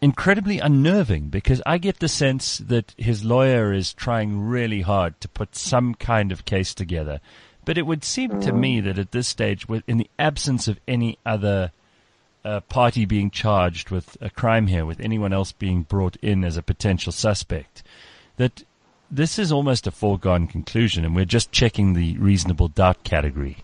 incredibly 0.00 0.58
unnerving 0.58 1.28
because 1.28 1.60
I 1.66 1.78
get 1.78 1.98
the 1.98 2.08
sense 2.08 2.58
that 2.58 2.94
his 2.96 3.24
lawyer 3.24 3.72
is 3.72 3.92
trying 3.92 4.40
really 4.40 4.82
hard 4.82 5.20
to 5.20 5.28
put 5.28 5.56
some 5.56 5.94
kind 5.94 6.30
of 6.30 6.44
case 6.44 6.72
together 6.74 7.20
but 7.68 7.76
it 7.76 7.84
would 7.84 8.02
seem 8.02 8.40
to 8.40 8.50
me 8.50 8.80
mm. 8.80 8.84
that 8.84 8.98
at 8.98 9.12
this 9.12 9.28
stage, 9.28 9.66
in 9.86 9.98
the 9.98 10.08
absence 10.18 10.68
of 10.68 10.80
any 10.88 11.18
other 11.26 11.70
uh, 12.42 12.60
party 12.60 13.04
being 13.04 13.30
charged 13.30 13.90
with 13.90 14.16
a 14.22 14.30
crime 14.30 14.68
here, 14.68 14.86
with 14.86 15.00
anyone 15.00 15.34
else 15.34 15.52
being 15.52 15.82
brought 15.82 16.16
in 16.22 16.44
as 16.44 16.56
a 16.56 16.62
potential 16.62 17.12
suspect, 17.12 17.82
that 18.38 18.64
this 19.10 19.38
is 19.38 19.52
almost 19.52 19.86
a 19.86 19.90
foregone 19.90 20.46
conclusion, 20.46 21.04
and 21.04 21.14
we're 21.14 21.26
just 21.26 21.52
checking 21.52 21.92
the 21.92 22.16
reasonable 22.16 22.68
doubt 22.68 23.04
category. 23.04 23.58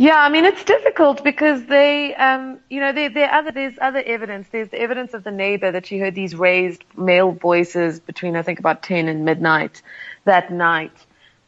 Yeah, 0.00 0.16
I 0.16 0.28
mean 0.28 0.44
it's 0.44 0.62
difficult 0.62 1.24
because 1.24 1.64
they, 1.66 2.14
um, 2.14 2.60
you 2.70 2.80
know, 2.80 2.92
there, 2.92 3.10
there 3.10 3.32
other, 3.32 3.50
there's 3.50 3.74
other 3.80 4.00
evidence. 4.06 4.46
There's 4.52 4.68
the 4.68 4.80
evidence 4.80 5.12
of 5.12 5.24
the 5.24 5.32
neighbor 5.32 5.72
that 5.72 5.86
she 5.86 5.98
heard 5.98 6.14
these 6.14 6.36
raised 6.36 6.84
male 6.96 7.32
voices 7.32 7.98
between 7.98 8.36
I 8.36 8.42
think 8.42 8.60
about 8.60 8.84
ten 8.84 9.08
and 9.08 9.24
midnight 9.24 9.82
that 10.24 10.52
night. 10.52 10.92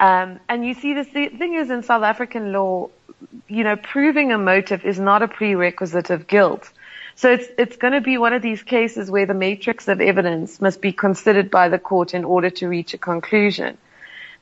Um, 0.00 0.40
and 0.48 0.66
you 0.66 0.74
see, 0.74 0.94
the 0.94 1.04
thing 1.04 1.54
is 1.54 1.70
in 1.70 1.84
South 1.84 2.02
African 2.02 2.52
law, 2.52 2.90
you 3.46 3.62
know, 3.62 3.76
proving 3.76 4.32
a 4.32 4.38
motive 4.38 4.84
is 4.84 4.98
not 4.98 5.22
a 5.22 5.28
prerequisite 5.28 6.10
of 6.10 6.26
guilt. 6.26 6.72
So 7.14 7.30
it's 7.30 7.46
it's 7.56 7.76
going 7.76 7.92
to 7.92 8.00
be 8.00 8.18
one 8.18 8.32
of 8.32 8.42
these 8.42 8.64
cases 8.64 9.12
where 9.12 9.26
the 9.26 9.34
matrix 9.34 9.86
of 9.86 10.00
evidence 10.00 10.60
must 10.60 10.80
be 10.80 10.90
considered 10.90 11.52
by 11.52 11.68
the 11.68 11.78
court 11.78 12.14
in 12.14 12.24
order 12.24 12.50
to 12.50 12.66
reach 12.66 12.94
a 12.94 12.98
conclusion. 12.98 13.78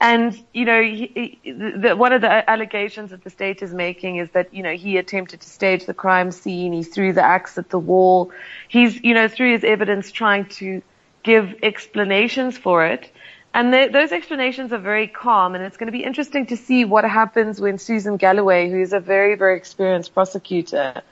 And 0.00 0.40
you 0.52 0.64
know, 0.64 0.80
he, 0.80 1.38
he, 1.42 1.52
the, 1.52 1.96
one 1.96 2.12
of 2.12 2.20
the 2.20 2.48
allegations 2.48 3.10
that 3.10 3.24
the 3.24 3.30
state 3.30 3.62
is 3.62 3.74
making 3.74 4.16
is 4.16 4.30
that 4.30 4.54
you 4.54 4.62
know 4.62 4.74
he 4.74 4.96
attempted 4.96 5.40
to 5.40 5.48
stage 5.48 5.86
the 5.86 5.94
crime 5.94 6.30
scene. 6.30 6.72
He 6.72 6.84
threw 6.84 7.12
the 7.12 7.22
axe 7.22 7.58
at 7.58 7.70
the 7.70 7.80
wall. 7.80 8.30
He's 8.68 9.02
you 9.02 9.14
know 9.14 9.26
through 9.26 9.52
his 9.52 9.64
evidence 9.64 10.12
trying 10.12 10.46
to 10.60 10.82
give 11.24 11.56
explanations 11.62 12.56
for 12.56 12.86
it. 12.86 13.10
And 13.54 13.72
the, 13.72 13.88
those 13.92 14.12
explanations 14.12 14.72
are 14.72 14.78
very 14.78 15.08
calm, 15.08 15.54
and 15.54 15.64
it's 15.64 15.76
going 15.76 15.86
to 15.86 15.92
be 15.92 16.04
interesting 16.04 16.46
to 16.46 16.56
see 16.56 16.84
what 16.84 17.04
happens 17.04 17.60
when 17.60 17.78
Susan 17.78 18.16
Galloway, 18.16 18.70
who 18.70 18.80
is 18.80 18.92
a 18.92 19.00
very, 19.00 19.34
very 19.34 19.56
experienced 19.56 20.14
prosecutor, 20.14 21.02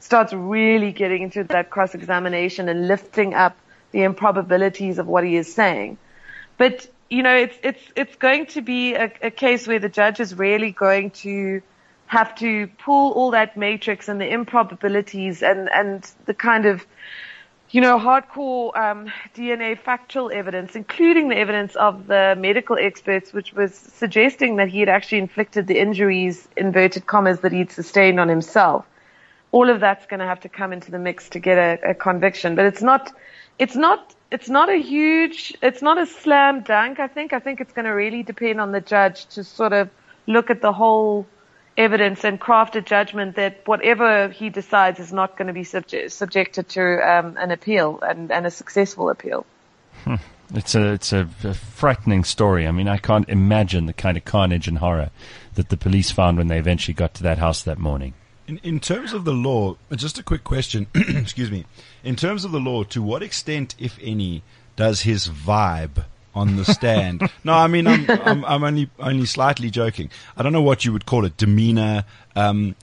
starts 0.00 0.32
really 0.32 0.92
getting 0.92 1.22
into 1.22 1.44
that 1.44 1.70
cross 1.70 1.94
examination 1.94 2.68
and 2.68 2.88
lifting 2.88 3.32
up 3.32 3.56
the 3.92 4.02
improbabilities 4.02 4.98
of 4.98 5.06
what 5.06 5.24
he 5.24 5.36
is 5.36 5.54
saying. 5.54 5.96
But 6.58 6.86
you 7.14 7.22
know, 7.22 7.36
it's 7.36 7.56
it's 7.62 7.82
it's 7.94 8.16
going 8.16 8.46
to 8.46 8.60
be 8.60 8.94
a, 8.94 9.12
a 9.22 9.30
case 9.30 9.68
where 9.68 9.78
the 9.78 9.88
judge 9.88 10.18
is 10.20 10.34
really 10.34 10.72
going 10.72 11.10
to 11.10 11.62
have 12.06 12.34
to 12.36 12.66
pull 12.78 13.12
all 13.12 13.30
that 13.30 13.56
matrix 13.56 14.08
and 14.08 14.20
the 14.20 14.28
improbabilities 14.28 15.42
and 15.42 15.70
and 15.70 16.10
the 16.26 16.34
kind 16.34 16.66
of 16.66 16.84
you 17.70 17.80
know, 17.80 17.98
hardcore 17.98 18.76
um, 18.76 19.10
DNA 19.34 19.76
factual 19.76 20.30
evidence, 20.30 20.76
including 20.76 21.28
the 21.28 21.36
evidence 21.36 21.74
of 21.74 22.06
the 22.06 22.36
medical 22.38 22.76
experts, 22.78 23.32
which 23.32 23.52
was 23.52 23.74
suggesting 23.74 24.56
that 24.56 24.68
he 24.68 24.78
had 24.78 24.88
actually 24.88 25.18
inflicted 25.18 25.66
the 25.66 25.76
injuries, 25.76 26.46
inverted 26.56 27.04
commas, 27.04 27.40
that 27.40 27.50
he'd 27.50 27.72
sustained 27.72 28.20
on 28.20 28.28
himself. 28.28 28.86
All 29.50 29.68
of 29.70 29.80
that's 29.80 30.06
going 30.06 30.20
to 30.20 30.26
have 30.26 30.38
to 30.40 30.48
come 30.48 30.72
into 30.72 30.92
the 30.92 31.00
mix 31.00 31.30
to 31.30 31.40
get 31.40 31.58
a, 31.58 31.90
a 31.90 31.94
conviction. 31.94 32.54
But 32.54 32.66
it's 32.66 32.82
not, 32.82 33.12
it's 33.58 33.74
not, 33.74 34.14
it's 34.34 34.48
not 34.48 34.68
a 34.68 34.76
huge, 34.76 35.54
it's 35.62 35.80
not 35.80 35.96
a 35.96 36.06
slam 36.06 36.62
dunk. 36.62 36.98
I 36.98 37.06
think, 37.06 37.32
I 37.32 37.38
think 37.38 37.60
it's 37.60 37.72
going 37.72 37.84
to 37.84 37.92
really 37.92 38.24
depend 38.24 38.60
on 38.60 38.72
the 38.72 38.80
judge 38.80 39.26
to 39.34 39.44
sort 39.44 39.72
of 39.72 39.88
look 40.26 40.50
at 40.50 40.60
the 40.60 40.72
whole 40.72 41.24
evidence 41.76 42.24
and 42.24 42.40
craft 42.40 42.74
a 42.74 42.80
judgment 42.80 43.36
that 43.36 43.62
whatever 43.64 44.28
he 44.28 44.50
decides 44.50 44.98
is 44.98 45.12
not 45.12 45.36
going 45.36 45.46
to 45.46 45.52
be 45.52 45.62
subject, 45.62 46.10
subjected 46.10 46.68
to 46.70 46.82
um, 47.08 47.36
an 47.36 47.52
appeal 47.52 48.00
and, 48.02 48.32
and, 48.32 48.44
a 48.44 48.50
successful 48.50 49.08
appeal. 49.08 49.46
Hmm. 50.02 50.16
It's 50.52 50.74
a 50.74 50.92
it's 50.92 51.12
a, 51.12 51.28
a, 51.44 51.54
frightening 51.54 52.24
story. 52.24 52.66
I 52.66 52.72
mean, 52.72 52.88
I 52.88 52.98
can't 52.98 53.28
imagine 53.28 53.86
the 53.86 53.92
kind 53.92 54.16
of 54.16 54.24
carnage 54.24 54.68
and 54.68 54.78
horror 54.78 55.10
that 55.54 55.68
the 55.68 55.76
police 55.76 56.10
found 56.10 56.38
when 56.38 56.48
they 56.48 56.58
eventually 56.58 56.94
got 56.94 57.14
to 57.14 57.22
that 57.22 57.38
house 57.38 57.62
that 57.62 57.78
morning. 57.78 58.14
In, 58.46 58.60
in 58.62 58.80
terms 58.80 59.12
of 59.12 59.24
the 59.24 59.32
law, 59.32 59.76
just 59.94 60.18
a 60.18 60.22
quick 60.22 60.44
question. 60.44 60.86
excuse 60.94 61.50
me. 61.50 61.64
In 62.02 62.16
terms 62.16 62.44
of 62.44 62.52
the 62.52 62.60
law, 62.60 62.84
to 62.84 63.02
what 63.02 63.22
extent, 63.22 63.74
if 63.78 63.98
any, 64.02 64.42
does 64.76 65.02
his 65.02 65.28
vibe 65.28 66.04
on 66.34 66.56
the 66.56 66.64
stand. 66.76 67.22
no, 67.44 67.54
I 67.54 67.68
mean 67.68 67.86
I'm, 67.86 68.10
I'm, 68.10 68.44
I'm 68.44 68.64
only 68.64 68.90
only 68.98 69.26
slightly 69.26 69.70
joking. 69.70 70.10
I 70.36 70.42
don't 70.42 70.52
know 70.52 70.62
what 70.62 70.84
you 70.84 70.92
would 70.92 71.06
call 71.06 71.24
it, 71.24 71.36
demeanor. 71.36 72.04
Um, 72.36 72.74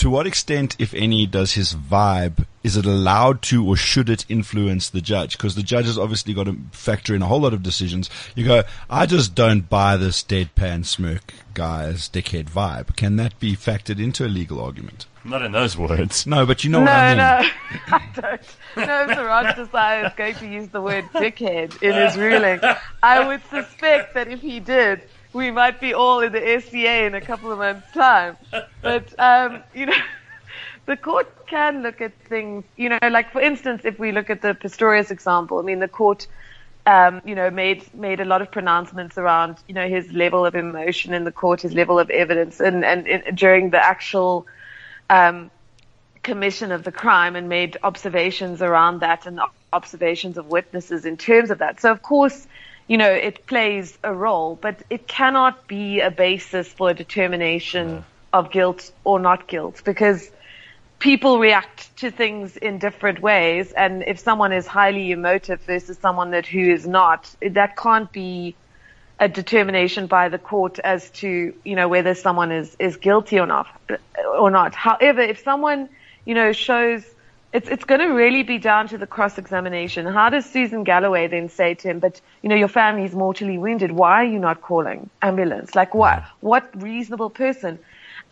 to 0.00 0.08
what 0.08 0.26
extent, 0.26 0.76
if 0.78 0.94
any, 0.94 1.26
does 1.26 1.52
his 1.52 1.74
vibe 1.74 2.46
is 2.62 2.76
it 2.76 2.86
allowed 2.86 3.42
to 3.42 3.66
or 3.66 3.76
should 3.76 4.08
it 4.08 4.24
influence 4.30 4.88
the 4.88 5.02
judge? 5.02 5.36
Because 5.36 5.54
the 5.54 5.62
judge 5.62 5.84
has 5.84 5.98
obviously 5.98 6.32
got 6.32 6.44
to 6.44 6.56
factor 6.72 7.14
in 7.14 7.20
a 7.20 7.26
whole 7.26 7.40
lot 7.40 7.52
of 7.52 7.62
decisions. 7.62 8.08
You 8.34 8.46
go, 8.46 8.62
I 8.88 9.04
just 9.04 9.34
don't 9.34 9.68
buy 9.68 9.98
this 9.98 10.22
deadpan 10.22 10.86
smirk 10.86 11.34
guy's 11.52 12.08
dickhead 12.08 12.48
vibe. 12.50 12.96
Can 12.96 13.16
that 13.16 13.38
be 13.40 13.54
factored 13.56 14.02
into 14.02 14.24
a 14.24 14.28
legal 14.28 14.58
argument? 14.58 15.04
Not 15.22 15.42
in 15.42 15.52
those 15.52 15.76
words. 15.76 16.26
No, 16.26 16.46
but 16.46 16.64
you 16.64 16.70
know 16.70 16.80
no, 16.80 16.86
what 16.86 16.94
I 16.94 17.08
mean. 17.08 17.18
No, 17.18 17.50
I 17.96 18.08
don't. 18.14 18.86
No, 18.88 19.02
if 19.02 19.18
Siraj 19.18 19.46
Desai 19.56 20.06
is 20.06 20.12
going 20.16 20.34
to 20.36 20.48
use 20.48 20.68
the 20.68 20.80
word 20.80 21.04
dickhead 21.12 21.82
in 21.82 21.92
his 21.92 22.16
ruling, 22.18 22.60
I 23.02 23.26
would 23.26 23.42
suspect 23.50 24.14
that 24.14 24.28
if 24.28 24.40
he 24.40 24.60
did, 24.60 25.02
we 25.32 25.50
might 25.50 25.80
be 25.80 25.94
all 25.94 26.20
in 26.20 26.32
the 26.32 26.60
SCA 26.60 27.04
in 27.04 27.14
a 27.14 27.20
couple 27.20 27.52
of 27.52 27.58
months' 27.58 27.90
time. 27.92 28.36
But, 28.82 29.18
um, 29.18 29.62
you 29.74 29.86
know, 29.86 29.96
the 30.86 30.96
court 30.96 31.46
can 31.46 31.82
look 31.82 32.00
at 32.00 32.12
things, 32.28 32.64
you 32.76 32.88
know, 32.88 32.98
like 33.02 33.32
for 33.32 33.40
instance, 33.40 33.82
if 33.84 33.98
we 33.98 34.12
look 34.12 34.30
at 34.30 34.42
the 34.42 34.54
Pistorius 34.54 35.10
example, 35.10 35.58
I 35.58 35.62
mean, 35.62 35.78
the 35.78 35.88
court, 35.88 36.26
um, 36.86 37.22
you 37.24 37.34
know, 37.34 37.50
made, 37.50 37.92
made 37.94 38.20
a 38.20 38.24
lot 38.24 38.42
of 38.42 38.50
pronouncements 38.50 39.18
around, 39.18 39.58
you 39.68 39.74
know, 39.74 39.88
his 39.88 40.10
level 40.12 40.44
of 40.46 40.54
emotion 40.54 41.14
in 41.14 41.24
the 41.24 41.32
court, 41.32 41.62
his 41.62 41.74
level 41.74 41.98
of 41.98 42.10
evidence, 42.10 42.60
and, 42.60 42.84
and, 42.84 43.06
and 43.06 43.36
during 43.36 43.70
the 43.70 43.84
actual, 43.84 44.46
um, 45.08 45.50
commission 46.22 46.70
of 46.70 46.84
the 46.84 46.92
crime 46.92 47.36
and 47.36 47.48
made 47.48 47.76
observations 47.82 48.60
around 48.60 49.00
that 49.00 49.26
and 49.26 49.40
observations 49.72 50.36
of 50.36 50.46
witnesses 50.46 51.04
in 51.04 51.16
terms 51.16 51.50
of 51.50 51.58
that. 51.58 51.80
So 51.80 51.90
of 51.90 52.02
course, 52.02 52.46
you 52.90 52.98
know, 52.98 53.12
it 53.12 53.46
plays 53.46 53.96
a 54.02 54.12
role, 54.12 54.58
but 54.60 54.82
it 54.90 55.06
cannot 55.06 55.68
be 55.68 56.00
a 56.00 56.10
basis 56.10 56.66
for 56.66 56.90
a 56.90 56.94
determination 56.94 57.88
yeah. 57.88 58.02
of 58.32 58.50
guilt 58.50 58.90
or 59.04 59.20
not 59.20 59.46
guilt 59.46 59.82
because 59.84 60.28
people 60.98 61.38
react 61.38 61.96
to 61.98 62.10
things 62.10 62.56
in 62.56 62.80
different 62.80 63.22
ways. 63.22 63.70
And 63.70 64.02
if 64.02 64.18
someone 64.18 64.52
is 64.52 64.66
highly 64.66 65.12
emotive 65.12 65.60
versus 65.60 65.98
someone 65.98 66.32
that 66.32 66.46
who 66.46 66.72
is 66.72 66.84
not, 66.84 67.32
that 67.40 67.76
can't 67.76 68.10
be 68.10 68.56
a 69.20 69.28
determination 69.28 70.08
by 70.08 70.28
the 70.28 70.38
court 70.38 70.80
as 70.80 71.10
to, 71.10 71.54
you 71.64 71.76
know, 71.76 71.86
whether 71.86 72.16
someone 72.16 72.50
is, 72.50 72.76
is 72.80 72.96
guilty 72.96 73.38
or 73.38 73.46
not, 73.46 73.68
or 74.36 74.50
not. 74.50 74.74
However, 74.74 75.20
if 75.20 75.44
someone 75.44 75.88
you 76.24 76.34
know, 76.34 76.52
shows 76.52 77.04
it's 77.52 77.68
it's 77.68 77.84
going 77.84 78.00
to 78.00 78.08
really 78.08 78.42
be 78.42 78.58
down 78.58 78.88
to 78.88 78.98
the 78.98 79.06
cross 79.06 79.36
examination. 79.36 80.06
How 80.06 80.30
does 80.30 80.46
Susan 80.46 80.84
Galloway 80.84 81.26
then 81.26 81.48
say 81.48 81.74
to 81.74 81.88
him, 81.88 81.98
"But 81.98 82.20
you 82.42 82.48
know, 82.48 82.54
your 82.54 82.68
family 82.68 83.04
is 83.04 83.14
mortally 83.14 83.58
wounded. 83.58 83.90
Why 83.90 84.22
are 84.22 84.24
you 84.24 84.38
not 84.38 84.62
calling 84.62 85.10
ambulance? 85.22 85.74
Like 85.74 85.94
what? 85.94 86.22
What 86.40 86.70
reasonable 86.80 87.30
person?" 87.30 87.78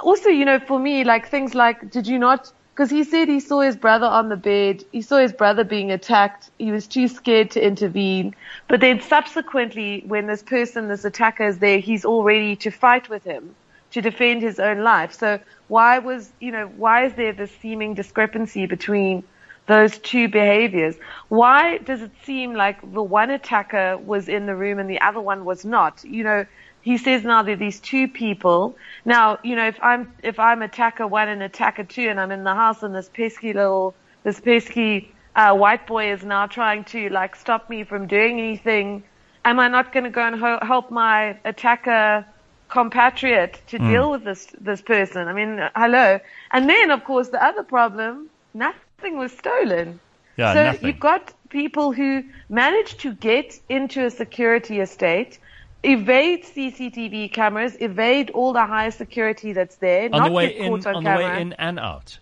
Also, 0.01 0.29
you 0.29 0.45
know, 0.45 0.61
for 0.61 0.79
me, 0.79 1.03
like 1.03 1.29
things 1.29 1.55
like, 1.57 1.91
did 1.91 2.07
you 2.07 2.19
not? 2.19 2.53
Because 2.73 2.91
he 2.91 3.03
said 3.03 3.27
he 3.27 3.41
saw 3.41 3.61
his 3.61 3.77
brother 3.77 4.07
on 4.07 4.29
the 4.29 4.37
bed. 4.37 4.85
He 4.93 5.03
saw 5.03 5.19
his 5.19 5.33
brother 5.33 5.65
being 5.65 5.91
attacked. 5.91 6.51
He 6.59 6.71
was 6.71 6.87
too 6.87 7.09
scared 7.09 7.51
to 7.53 7.67
intervene. 7.67 8.37
But 8.69 8.79
then 8.79 9.01
subsequently, 9.01 10.05
when 10.07 10.29
this 10.29 10.45
person, 10.45 10.87
this 10.87 11.05
attacker 11.05 11.49
is 11.49 11.59
there, 11.59 11.79
he's 11.81 12.05
all 12.05 12.23
ready 12.23 12.55
to 12.57 12.71
fight 12.71 13.09
with 13.09 13.25
him 13.25 13.57
to 13.93 14.01
defend 14.01 14.43
his 14.43 14.59
own 14.59 14.83
life. 14.83 15.13
So 15.13 15.41
why 15.69 15.99
was, 15.99 16.31
you 16.41 16.53
know, 16.53 16.67
why 16.77 17.07
is 17.07 17.15
there 17.15 17.33
this 17.33 17.51
seeming 17.61 17.95
discrepancy 17.95 18.67
between 18.67 19.23
those 19.67 19.99
two 19.99 20.29
behaviors? 20.29 20.97
Why 21.29 21.79
does 21.79 22.03
it 22.03 22.11
seem 22.25 22.55
like 22.55 22.81
the 22.93 23.03
one 23.03 23.31
attacker 23.31 23.97
was 23.99 24.29
in 24.29 24.47
the 24.47 24.55
room 24.55 24.79
and 24.79 24.89
the 24.89 25.01
other 25.01 25.21
one 25.21 25.45
was 25.45 25.65
not? 25.65 26.05
You 26.05 26.25
know, 26.25 26.47
he 26.83 26.97
says 26.97 27.25
now 27.25 27.43
there 27.43 27.55
are 27.55 27.57
these 27.57 27.81
two 27.81 28.09
people. 28.09 28.77
Now, 29.05 29.39
you 29.43 29.57
know, 29.57 29.67
if 29.67 29.79
I'm, 29.83 30.13
if 30.23 30.39
I'm 30.39 30.63
attacker 30.63 31.07
one 31.07 31.29
and 31.29 31.43
attacker 31.43 31.85
two 31.85 32.09
and 32.09 32.21
I'm 32.21 32.31
in 32.31 32.45
the 32.45 32.55
house 32.55 32.83
and 32.83 32.95
this 32.95 33.09
pesky 33.09 33.53
little, 33.53 33.95
this 34.23 34.41
pesky, 34.41 35.13
uh, 35.37 35.55
white 35.55 35.87
boy 35.87 36.13
is 36.13 36.25
now 36.25 36.47
trying 36.47 36.85
to 36.85 37.11
like 37.11 37.37
stop 37.37 37.69
me 37.69 37.85
from 37.85 38.07
doing 38.07 38.39
anything, 38.39 39.03
am 39.45 39.61
I 39.61 39.69
not 39.69 39.93
going 39.93 40.05
to 40.05 40.11
go 40.11 40.23
and 40.23 40.37
ho- 40.37 40.59
help 40.63 40.91
my 40.91 41.39
attacker 41.45 42.27
compatriot 42.69 43.61
to 43.69 43.79
mm. 43.79 43.91
deal 43.91 44.11
with 44.11 44.25
this 44.25 44.47
this 44.61 44.81
person. 44.83 45.29
I 45.29 45.33
mean, 45.33 45.61
hello. 45.75 46.21
And 46.53 46.69
then, 46.69 46.91
of 46.91 47.05
course, 47.05 47.29
the 47.29 47.43
other 47.43 47.63
problem: 47.63 48.29
nothing 48.55 49.19
was 49.19 49.33
stolen. 49.33 50.01
Yeah, 50.37 50.55
so 50.55 50.65
nothing. 50.65 50.87
you've 50.87 51.01
got 51.01 51.33
people 51.49 51.93
who 51.93 52.23
managed 52.49 53.01
to 53.01 53.13
get 53.15 53.59
into 53.69 54.05
a 54.05 54.11
security 54.11 54.81
estate, 54.81 55.39
evade 55.83 56.45
CCTV 56.45 57.33
cameras, 57.33 57.77
evade 57.81 58.31
all 58.31 58.53
the 58.53 58.65
high 58.67 58.91
security 58.91 59.53
that's 59.53 59.77
there, 59.77 60.05
on 60.05 60.11
not 60.11 60.29
the 60.29 60.33
way 60.33 60.53
get 60.53 60.59
caught 60.59 60.81
in, 60.81 60.87
on, 60.87 60.97
on 60.97 61.03
camera. 61.03 61.23
the 61.23 61.35
way 61.35 61.41
in 61.41 61.53
and 61.55 61.79
out. 61.79 62.19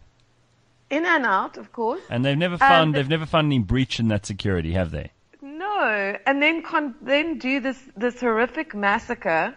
In 0.88 1.04
and 1.04 1.26
out, 1.26 1.56
of 1.56 1.72
course. 1.72 2.00
And 2.08 2.24
they've 2.24 2.38
never 2.38 2.56
found 2.56 2.94
they've 2.94 3.08
never 3.08 3.26
found 3.26 3.46
any 3.46 3.58
breach 3.58 3.98
in 3.98 4.08
that 4.08 4.24
security, 4.24 4.72
have 4.72 4.92
they? 4.92 5.10
No, 5.42 6.16
and 6.26 6.40
then 6.40 6.62
con- 6.62 6.94
then 7.02 7.38
do 7.38 7.60
this 7.60 7.78
this 7.96 8.20
horrific 8.20 8.74
massacre 8.74 9.56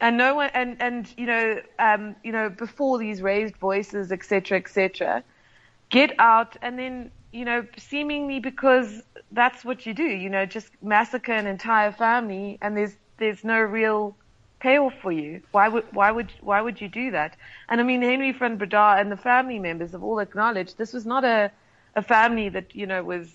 and 0.00 0.16
no 0.16 0.34
one 0.34 0.50
and 0.54 0.80
and 0.80 1.12
you 1.16 1.26
know 1.26 1.60
um, 1.78 2.14
you 2.22 2.32
know 2.32 2.48
before 2.48 2.98
these 2.98 3.22
raised 3.22 3.56
voices 3.56 4.12
etc 4.12 4.58
etc 4.58 5.22
get 5.90 6.12
out 6.18 6.56
and 6.62 6.78
then 6.78 7.10
you 7.32 7.44
know 7.44 7.66
seemingly 7.76 8.40
because 8.40 9.02
that's 9.32 9.64
what 9.64 9.86
you 9.86 9.94
do 9.94 10.04
you 10.04 10.28
know 10.28 10.44
just 10.46 10.70
massacre 10.82 11.32
an 11.32 11.46
entire 11.46 11.92
family 11.92 12.58
and 12.60 12.76
there's 12.76 12.96
there's 13.18 13.44
no 13.44 13.60
real 13.60 14.16
payoff 14.60 14.94
for 15.02 15.10
you 15.12 15.40
why 15.50 15.68
would 15.68 15.84
why 15.92 16.10
would 16.10 16.30
why 16.40 16.60
would 16.60 16.80
you 16.80 16.88
do 16.88 17.10
that 17.10 17.36
and 17.68 17.80
i 17.80 17.84
mean 17.84 18.02
henri 18.02 18.32
van 18.32 18.56
Breda 18.56 18.96
and 18.98 19.10
the 19.10 19.16
family 19.16 19.58
members 19.58 19.92
have 19.92 20.02
all 20.02 20.20
acknowledged 20.20 20.78
this 20.78 20.92
was 20.92 21.04
not 21.04 21.24
a 21.24 21.50
a 21.96 22.02
family 22.02 22.48
that 22.48 22.74
you 22.74 22.86
know 22.86 23.02
was 23.02 23.28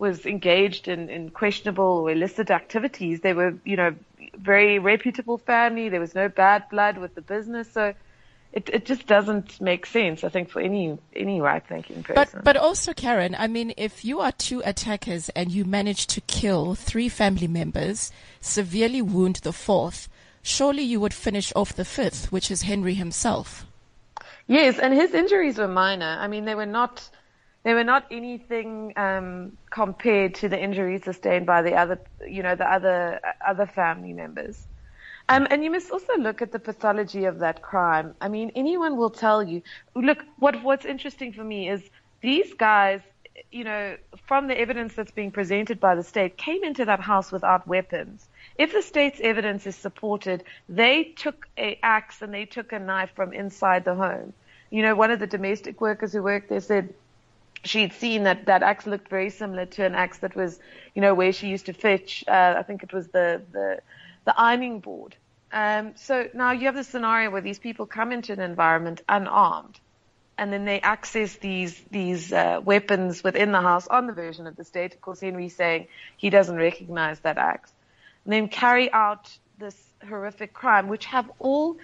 was 0.00 0.24
engaged 0.24 0.88
in, 0.88 1.10
in 1.10 1.28
questionable 1.30 1.84
or 1.84 2.10
illicit 2.10 2.50
activities. 2.50 3.20
They 3.20 3.34
were, 3.34 3.54
you 3.64 3.76
know, 3.76 3.94
very 4.36 4.78
reputable 4.78 5.38
family. 5.38 5.88
There 5.88 6.00
was 6.00 6.14
no 6.14 6.28
bad 6.28 6.68
blood 6.70 6.98
with 6.98 7.14
the 7.14 7.22
business. 7.22 7.70
So 7.72 7.94
it, 8.52 8.68
it 8.72 8.84
just 8.84 9.06
doesn't 9.06 9.60
make 9.60 9.86
sense, 9.86 10.24
I 10.24 10.28
think, 10.28 10.50
for 10.50 10.60
any, 10.60 10.98
any 11.14 11.40
right 11.40 11.64
thinking 11.64 12.02
person. 12.02 12.40
But, 12.42 12.44
but 12.44 12.56
also, 12.56 12.92
Karyn, 12.92 13.36
I 13.38 13.46
mean, 13.46 13.72
if 13.76 14.04
you 14.04 14.20
are 14.20 14.32
two 14.32 14.60
attackers 14.64 15.28
and 15.30 15.52
you 15.52 15.64
manage 15.64 16.06
to 16.08 16.20
kill 16.22 16.74
three 16.74 17.08
family 17.08 17.46
members, 17.46 18.10
severely 18.40 19.02
wound 19.02 19.36
the 19.36 19.52
fourth, 19.52 20.08
surely 20.42 20.82
you 20.82 20.98
would 20.98 21.14
finish 21.14 21.52
off 21.54 21.74
the 21.74 21.84
fifth, 21.84 22.32
which 22.32 22.50
is 22.50 22.62
Henri 22.62 22.94
himself. 22.94 23.66
Yes, 24.48 24.80
and 24.80 24.92
his 24.92 25.14
injuries 25.14 25.58
were 25.58 25.68
minor. 25.68 26.16
I 26.18 26.26
mean, 26.26 26.44
they 26.44 26.56
were 26.56 26.66
not, 26.66 27.08
they 27.62 27.72
were 27.72 27.84
not 27.84 28.06
anything 28.10 28.92
um, 28.96 29.56
compared 29.70 30.34
to 30.36 30.48
the 30.48 30.60
injuries 30.60 31.04
sustained 31.04 31.46
by 31.46 31.62
the 31.62 31.74
other, 31.74 32.00
you 32.26 32.42
know, 32.42 32.56
the 32.56 32.68
other 32.68 33.20
other 33.46 33.66
family 33.66 34.12
members. 34.12 34.66
Um, 35.28 35.46
and 35.50 35.62
you 35.62 35.70
must 35.70 35.92
also 35.92 36.16
look 36.18 36.42
at 36.42 36.50
the 36.50 36.58
pathology 36.58 37.24
of 37.24 37.38
that 37.38 37.62
crime. 37.62 38.14
I 38.20 38.28
mean, 38.28 38.50
anyone 38.56 38.96
will 38.96 39.10
tell 39.10 39.42
you. 39.42 39.62
Look, 39.94 40.24
what 40.38 40.62
what's 40.64 40.84
interesting 40.84 41.32
for 41.32 41.44
me 41.44 41.68
is 41.68 41.88
these 42.20 42.52
guys, 42.54 43.00
you 43.52 43.62
know, 43.62 43.96
from 44.26 44.48
the 44.48 44.58
evidence 44.58 44.94
that's 44.94 45.12
being 45.12 45.30
presented 45.30 45.78
by 45.78 45.94
the 45.94 46.02
state, 46.02 46.36
came 46.36 46.64
into 46.64 46.84
that 46.84 46.98
house 46.98 47.30
without 47.30 47.68
weapons. 47.68 48.28
If 48.58 48.72
the 48.72 48.82
state's 48.82 49.20
evidence 49.20 49.68
is 49.68 49.76
supported, 49.76 50.42
they 50.68 51.04
took 51.04 51.46
a 51.56 51.78
axe 51.82 52.22
and 52.22 52.34
they 52.34 52.44
took 52.44 52.72
a 52.72 52.80
knife 52.80 53.10
from 53.14 53.32
inside 53.32 53.84
the 53.84 53.94
home. 53.94 54.32
You 54.70 54.82
know, 54.82 54.96
one 54.96 55.12
of 55.12 55.20
the 55.20 55.26
domestic 55.28 55.80
workers 55.80 56.12
who 56.12 56.22
worked 56.22 56.48
there 56.48 56.60
said 56.60 56.92
she'd 57.64 57.92
seen 57.92 58.24
that 58.24 58.46
that 58.46 58.62
axe 58.62 58.86
looked 58.86 59.08
very 59.08 59.30
similar 59.30 59.66
to 59.66 59.84
an 59.84 59.94
axe 59.94 60.18
that 60.18 60.34
was, 60.34 60.58
you 60.94 61.02
know, 61.02 61.14
where 61.14 61.32
she 61.32 61.48
used 61.48 61.66
to 61.66 61.72
fetch. 61.72 62.24
Uh, 62.26 62.54
I 62.58 62.62
think 62.62 62.82
it 62.82 62.92
was 62.92 63.08
the 63.08 63.42
the 63.52 63.80
the 64.24 64.38
ironing 64.38 64.80
board. 64.80 65.16
Um, 65.52 65.92
so 65.96 66.28
now 66.32 66.52
you 66.52 66.66
have 66.66 66.76
the 66.76 66.84
scenario 66.84 67.30
where 67.30 67.40
these 67.40 67.58
people 67.58 67.86
come 67.86 68.12
into 68.12 68.32
an 68.32 68.40
environment 68.40 69.02
unarmed, 69.08 69.80
and 70.38 70.52
then 70.52 70.64
they 70.64 70.80
access 70.80 71.36
these 71.36 71.78
these 71.90 72.32
uh, 72.32 72.60
weapons 72.64 73.24
within 73.24 73.52
the 73.52 73.60
house 73.60 73.86
on 73.88 74.06
the 74.06 74.12
version 74.12 74.46
of 74.46 74.56
the 74.56 74.64
state. 74.64 74.94
Of 74.94 75.00
course, 75.00 75.20
Henri's 75.20 75.56
saying 75.56 75.88
he 76.16 76.30
doesn't 76.30 76.56
recognize 76.56 77.20
that 77.20 77.38
axe, 77.38 77.72
and 78.24 78.32
then 78.32 78.48
carry 78.48 78.92
out 78.92 79.30
this 79.58 79.76
horrific 80.08 80.52
crime, 80.54 80.88
which 80.88 81.04
have 81.06 81.30
all 81.38 81.76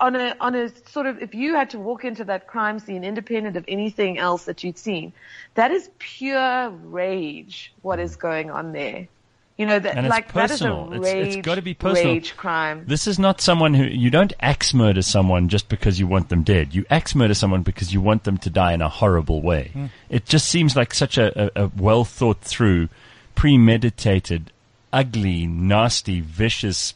on 0.00 0.14
a 0.16 0.34
on 0.40 0.54
a 0.54 0.68
sort 0.88 1.06
of 1.06 1.20
if 1.22 1.34
you 1.34 1.54
had 1.54 1.70
to 1.70 1.78
walk 1.78 2.04
into 2.04 2.24
that 2.24 2.46
crime 2.46 2.78
scene 2.78 3.04
independent 3.04 3.56
of 3.56 3.64
anything 3.68 4.18
else 4.18 4.44
that 4.44 4.62
you'd 4.64 4.78
seen, 4.78 5.12
that 5.54 5.70
is 5.70 5.90
pure 5.98 6.70
rage. 6.70 7.72
What 7.82 7.98
is 7.98 8.16
going 8.16 8.50
on 8.50 8.72
there? 8.72 9.08
You 9.56 9.66
know 9.66 9.78
that 9.78 9.96
And 9.96 10.06
it's 10.06 10.10
like 10.10 10.28
personal. 10.32 10.86
that 10.90 10.96
is 10.96 11.02
a 11.02 11.08
It's- 11.08 11.14
rage 11.26 11.36
it's 11.36 11.46
gotta 11.46 11.62
be 11.62 11.74
personal. 11.74 12.14
rage 12.14 12.36
crime. 12.36 12.84
This 12.88 13.06
is 13.06 13.20
not 13.20 13.40
someone 13.40 13.72
who 13.74 13.84
you 13.84 14.10
don't 14.10 14.32
axe 14.40 14.74
murder 14.74 15.00
someone 15.02 15.48
just 15.48 15.68
because 15.68 16.00
you 16.00 16.08
want 16.08 16.28
them 16.28 16.42
dead. 16.42 16.74
You 16.74 16.84
axe 16.90 17.14
murder 17.14 17.34
someone 17.34 17.62
because 17.62 17.92
you 17.94 18.00
want 18.00 18.24
them 18.24 18.36
to 18.38 18.50
die 18.50 18.72
in 18.72 18.82
a 18.82 18.88
horrible 18.88 19.42
way. 19.42 19.70
Hmm. 19.72 19.86
It 20.08 20.24
just 20.26 20.48
seems 20.48 20.74
like 20.74 20.92
such 20.92 21.18
a, 21.18 21.60
a, 21.60 21.64
a 21.66 21.70
well 21.76 22.04
thought 22.04 22.40
through, 22.40 22.88
premeditated, 23.36 24.50
ugly, 24.92 25.46
nasty, 25.46 26.20
vicious, 26.20 26.94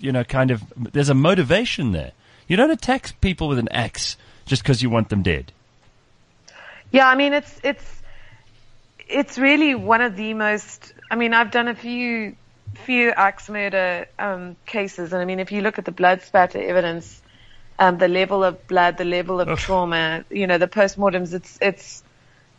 you 0.00 0.12
know, 0.12 0.24
kind 0.24 0.50
of. 0.50 0.62
There's 0.76 1.10
a 1.10 1.14
motivation 1.14 1.92
there. 1.92 2.12
You 2.48 2.56
don't 2.56 2.70
attack 2.70 3.20
people 3.20 3.48
with 3.48 3.58
an 3.58 3.68
axe 3.70 4.16
just 4.46 4.62
because 4.62 4.82
you 4.82 4.90
want 4.90 5.08
them 5.08 5.22
dead. 5.22 5.52
Yeah, 6.90 7.08
I 7.08 7.14
mean 7.14 7.32
it's 7.32 7.60
it's 7.62 8.02
it's 9.08 9.38
really 9.38 9.74
one 9.74 10.00
of 10.00 10.16
the 10.16 10.34
most. 10.34 10.92
I 11.10 11.16
mean, 11.16 11.34
I've 11.34 11.50
done 11.50 11.68
a 11.68 11.74
few 11.74 12.36
few 12.74 13.10
axe 13.10 13.48
murder 13.48 14.06
um, 14.18 14.56
cases, 14.66 15.12
and 15.12 15.20
I 15.20 15.24
mean, 15.24 15.40
if 15.40 15.52
you 15.52 15.60
look 15.60 15.78
at 15.78 15.84
the 15.84 15.92
blood 15.92 16.22
spatter 16.22 16.60
evidence, 16.60 17.20
um, 17.78 17.98
the 17.98 18.08
level 18.08 18.42
of 18.42 18.66
blood, 18.66 18.96
the 18.96 19.04
level 19.04 19.40
of 19.40 19.58
trauma, 19.58 20.24
you 20.30 20.46
know, 20.46 20.58
the 20.58 20.68
postmortems, 20.68 21.34
it's 21.34 21.58
it's 21.60 22.02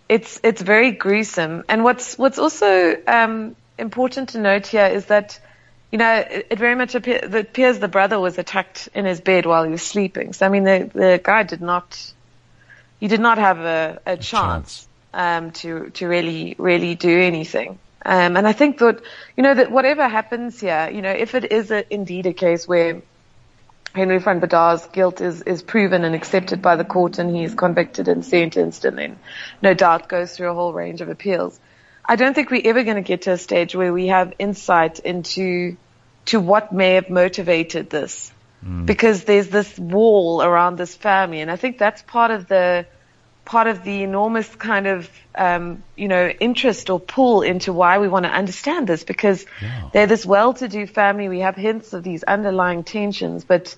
it's 0.07 0.39
it's 0.43 0.61
very 0.61 0.91
gruesome. 0.91 1.63
And 1.67 1.83
what's 1.83 2.17
what's 2.17 2.37
also 2.37 2.95
um, 3.07 3.55
important 3.77 4.29
to 4.29 4.39
note 4.39 4.67
here 4.67 4.85
is 4.85 5.07
that. 5.07 5.39
You 5.91 5.97
know, 5.97 6.15
it, 6.15 6.47
it 6.51 6.59
very 6.59 6.75
much 6.75 6.95
appear, 6.95 7.17
it 7.17 7.35
appears 7.35 7.79
the 7.79 7.87
brother 7.87 8.19
was 8.19 8.37
attacked 8.37 8.89
in 8.93 9.05
his 9.05 9.19
bed 9.19 9.45
while 9.45 9.63
he 9.63 9.71
was 9.71 9.81
sleeping. 9.81 10.33
So, 10.33 10.45
I 10.45 10.49
mean, 10.49 10.63
the, 10.63 10.89
the 10.93 11.21
guy 11.21 11.43
did 11.43 11.61
not 11.61 12.13
you 13.01 13.09
did 13.09 13.19
not 13.19 13.37
have 13.37 13.59
a, 13.59 13.99
a 14.05 14.15
chance 14.15 14.87
um, 15.13 15.51
to 15.51 15.89
to 15.89 16.07
really 16.07 16.55
really 16.57 16.95
do 16.95 17.19
anything. 17.19 17.77
Um, 18.05 18.37
and 18.37 18.47
I 18.47 18.53
think 18.53 18.77
that 18.77 19.01
you 19.35 19.43
know 19.43 19.53
that 19.53 19.71
whatever 19.71 20.07
happens 20.07 20.61
here, 20.61 20.89
you 20.91 21.01
know, 21.01 21.11
if 21.11 21.35
it 21.35 21.51
is 21.51 21.71
a, 21.71 21.83
indeed 21.93 22.25
a 22.27 22.33
case 22.33 22.67
where 22.67 23.01
Henri 23.93 24.19
van 24.19 24.39
Breda's 24.39 24.87
guilt 24.93 25.19
is 25.19 25.41
is 25.41 25.61
proven 25.61 26.05
and 26.05 26.15
accepted 26.15 26.61
by 26.61 26.75
the 26.77 26.85
court, 26.85 27.19
and 27.19 27.35
he 27.35 27.43
is 27.43 27.53
convicted 27.53 28.07
and 28.07 28.23
sentenced, 28.23 28.85
and 28.85 28.97
then 28.97 29.19
no 29.61 29.73
doubt 29.73 30.07
goes 30.07 30.37
through 30.37 30.49
a 30.49 30.53
whole 30.53 30.71
range 30.71 31.01
of 31.01 31.09
appeals. 31.09 31.59
I 32.05 32.15
don't 32.15 32.33
think 32.33 32.51
we're 32.51 32.61
ever 32.65 32.83
going 32.83 32.95
to 32.95 33.01
get 33.01 33.23
to 33.23 33.31
a 33.31 33.37
stage 33.37 33.75
where 33.75 33.93
we 33.93 34.07
have 34.07 34.33
insight 34.39 34.99
into 34.99 35.77
to 36.25 36.39
what 36.39 36.71
may 36.71 36.95
have 36.95 37.09
motivated 37.09 37.89
this. 37.89 38.31
Because 38.85 39.23
there's 39.23 39.47
this 39.47 39.79
wall 39.79 40.43
around 40.43 40.77
this 40.77 40.95
family, 40.95 41.41
and 41.41 41.49
I 41.49 41.55
think 41.55 41.79
that's 41.79 42.03
part 42.03 42.29
of 42.29 42.47
the 42.47 42.85
part 43.43 43.65
of 43.65 43.83
the 43.83 44.03
enormous 44.03 44.47
kind 44.55 44.85
of 44.85 45.09
um, 45.33 45.83
you 45.95 46.07
know 46.07 46.27
interest 46.27 46.91
or 46.91 46.99
pull 46.99 47.41
into 47.41 47.73
why 47.73 47.97
we 47.97 48.07
want 48.07 48.25
to 48.25 48.31
understand 48.31 48.85
this 48.85 49.03
because 49.03 49.47
they're 49.93 50.05
this 50.05 50.27
well-to-do 50.27 50.85
family. 50.85 51.27
We 51.27 51.39
have 51.39 51.55
hints 51.55 51.93
of 51.93 52.03
these 52.03 52.23
underlying 52.23 52.83
tensions, 52.83 53.43
but 53.43 53.75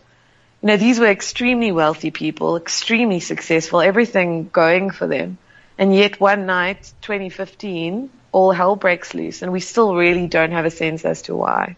you 0.61 0.67
know 0.67 0.75
these 0.75 0.99
were 0.99 1.07
extremely 1.07 1.71
wealthy 1.71 2.11
people, 2.11 2.57
extremely 2.57 3.21
successful, 3.21 3.79
everything 3.79 4.49
going 4.51 4.89
for 4.89 5.07
them, 5.07 5.37
and 5.77 5.95
yet 5.95 6.19
one 6.19 6.45
night, 6.45 6.93
2015, 7.01 8.09
all 8.31 8.51
hell 8.51 8.75
breaks 8.75 9.13
loose, 9.13 9.41
and 9.41 9.51
we 9.51 9.59
still 9.59 9.95
really 9.95 10.27
don't 10.27 10.51
have 10.51 10.65
a 10.65 10.71
sense 10.71 11.05
as 11.05 11.21
to 11.23 11.35
why. 11.35 11.75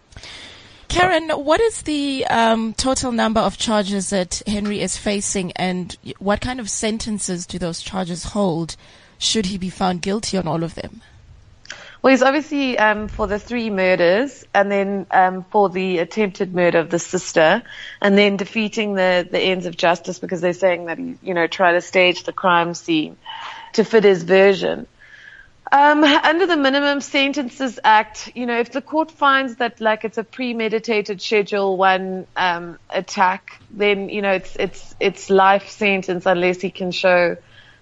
Karyn, 0.90 1.44
what 1.44 1.60
is 1.60 1.82
the 1.82 2.26
um, 2.28 2.74
total 2.74 3.12
number 3.12 3.42
of 3.42 3.58
charges 3.58 4.12
that 4.12 4.42
Henri 4.48 4.82
is 4.82 4.98
facing, 4.98 5.52
and 5.54 5.98
what 6.20 6.40
kind 6.42 6.60
of 6.60 6.70
sentences 6.70 7.46
do 7.46 7.60
those 7.60 7.82
charges 7.82 8.24
hold? 8.24 8.78
Should 9.18 9.48
he 9.48 9.58
be 9.58 9.70
found 9.70 10.02
guilty 10.02 10.38
on 10.38 10.48
all 10.48 10.64
of 10.64 10.76
them? 10.76 11.02
Well, 12.06 12.12
he's 12.12 12.22
obviously 12.22 12.78
um, 12.78 13.08
for 13.08 13.26
the 13.26 13.40
three 13.40 13.72
murders, 13.72 14.46
and 14.54 14.72
then 14.72 15.08
um, 15.10 15.44
for 15.50 15.70
the 15.70 15.98
attempted 15.98 16.54
murder 16.54 16.78
of 16.78 16.92
the 16.92 17.00
sister, 17.00 17.64
and 18.00 18.16
then 18.16 18.38
defeating 18.38 18.94
the 18.94 19.28
the 19.28 19.40
ends 19.40 19.66
of 19.66 19.76
justice 19.76 20.20
because 20.20 20.40
they're 20.40 20.54
saying 20.54 20.86
that 20.86 21.00
he, 21.00 21.18
you 21.24 21.34
know, 21.34 21.48
tried 21.48 21.72
to 21.72 21.82
stage 21.82 22.22
the 22.22 22.32
crime 22.32 22.76
scene 22.76 23.18
to 23.74 23.84
fit 23.84 24.04
his 24.04 24.22
version. 24.22 24.86
Um, 25.72 26.04
under 26.04 26.46
the 26.46 26.58
Minimum 26.58 27.02
Sentences 27.02 27.80
Act, 27.84 28.32
you 28.36 28.46
know, 28.46 28.60
if 28.60 28.72
the 28.72 28.84
court 28.84 29.10
finds 29.10 29.56
that 29.56 29.82
like 29.82 30.06
it's 30.06 30.20
a 30.20 30.24
premeditated 30.24 31.24
Schedule 31.24 31.76
One 31.76 32.28
um, 32.36 32.78
attack, 32.88 33.60
then 33.72 34.10
you 34.10 34.22
know 34.22 34.34
it's 34.34 34.56
it's 34.58 34.96
it's 35.00 35.32
life 35.32 35.70
sentence 35.70 36.28
unless 36.28 36.62
he 36.62 36.70
can 36.70 36.92
show 36.92 37.38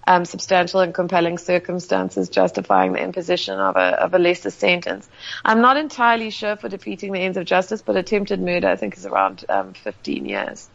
um, 0.06 0.24
substantial 0.24 0.80
and 0.80 0.94
compelling 0.94 1.38
circumstances 1.38 2.28
justifying 2.28 2.92
the 2.92 3.02
imposition 3.02 3.58
of 3.58 3.76
a 3.76 4.02
of 4.02 4.14
a 4.14 4.18
lesser 4.18 4.50
sentence. 4.50 5.08
I'm 5.44 5.60
not 5.60 5.76
entirely 5.76 6.30
sure 6.30 6.56
for 6.56 6.68
defeating 6.68 7.12
the 7.12 7.20
ends 7.20 7.36
of 7.36 7.46
justice, 7.46 7.82
but 7.82 7.96
attempted 7.96 8.40
murder 8.40 8.68
I 8.68 8.76
think 8.76 8.96
is 8.96 9.06
around 9.06 9.44
um, 9.48 9.72
15 9.72 10.26
years. 10.26 10.68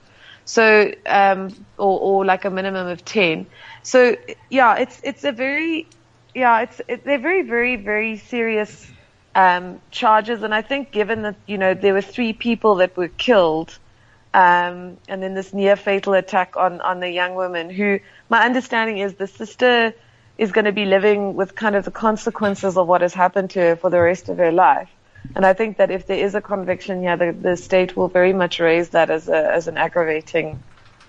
So, 0.50 0.92
um, 1.06 1.54
or, 1.78 2.00
or 2.00 2.26
like 2.26 2.44
a 2.44 2.50
minimum 2.50 2.88
of 2.88 3.06
10. 3.06 3.46
So, 3.84 4.16
yeah, 4.50 4.78
it's, 4.78 5.00
it's 5.04 5.24
a 5.24 5.32
very, 5.32 5.86
yeah, 6.34 6.62
it's, 6.62 6.82
it, 6.88 7.04
they're 7.04 7.20
very, 7.20 7.44
very, 7.44 7.76
very 7.76 8.18
serious, 8.18 8.90
um, 9.36 9.80
charges. 9.92 10.42
And 10.42 10.52
I 10.52 10.64
think 10.64 10.92
given 10.92 11.22
that, 11.22 11.36
you 11.46 11.60
know, 11.60 11.76
there 11.76 11.94
were 11.94 12.02
three 12.02 12.34
people 12.34 12.76
that 12.78 12.98
were 12.98 13.10
killed, 13.10 13.78
um, 14.34 14.98
and 15.08 15.24
then 15.24 15.34
this 15.34 15.54
near 15.54 15.76
fatal 15.76 16.14
attack 16.14 16.56
on, 16.56 16.82
on 16.82 17.00
the 17.00 17.10
young 17.10 17.36
woman 17.36 17.70
who 17.70 18.00
my 18.30 18.44
understanding 18.46 19.00
is 19.00 19.16
the 19.16 19.28
sister 19.28 19.94
is 20.38 20.52
going 20.52 20.66
to 20.66 20.72
be 20.72 20.86
living 20.86 21.36
with 21.36 21.56
kind 21.56 21.76
of 21.76 21.84
the 21.84 21.92
consequences 21.92 22.78
of 22.78 22.88
what 22.88 23.02
has 23.02 23.14
happened 23.14 23.50
to 23.52 23.60
her 23.60 23.76
for 23.76 23.90
the 23.90 24.00
rest 24.00 24.30
of 24.30 24.38
her 24.38 24.52
life. 24.52 24.90
And 25.36 25.46
I 25.46 25.54
think 25.54 25.78
that 25.78 25.92
if 25.92 26.08
there 26.08 26.18
is 26.18 26.34
a 26.34 26.42
conviction 26.42 27.02
here, 27.02 27.18
the, 27.18 27.34
the 27.34 27.58
state 27.58 27.98
will 27.98 28.08
very 28.08 28.32
much 28.32 28.60
raise 28.60 28.90
that 28.90 29.10
as 29.10 29.28
a, 29.28 29.52
as 29.54 29.68
an 29.68 29.78
aggravating, 29.78 30.64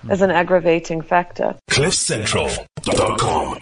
as 0.08 0.20
an 0.20 0.30
aggravating 0.32 1.00
factor. 1.02 1.54
CliffCentral.com 1.70 3.60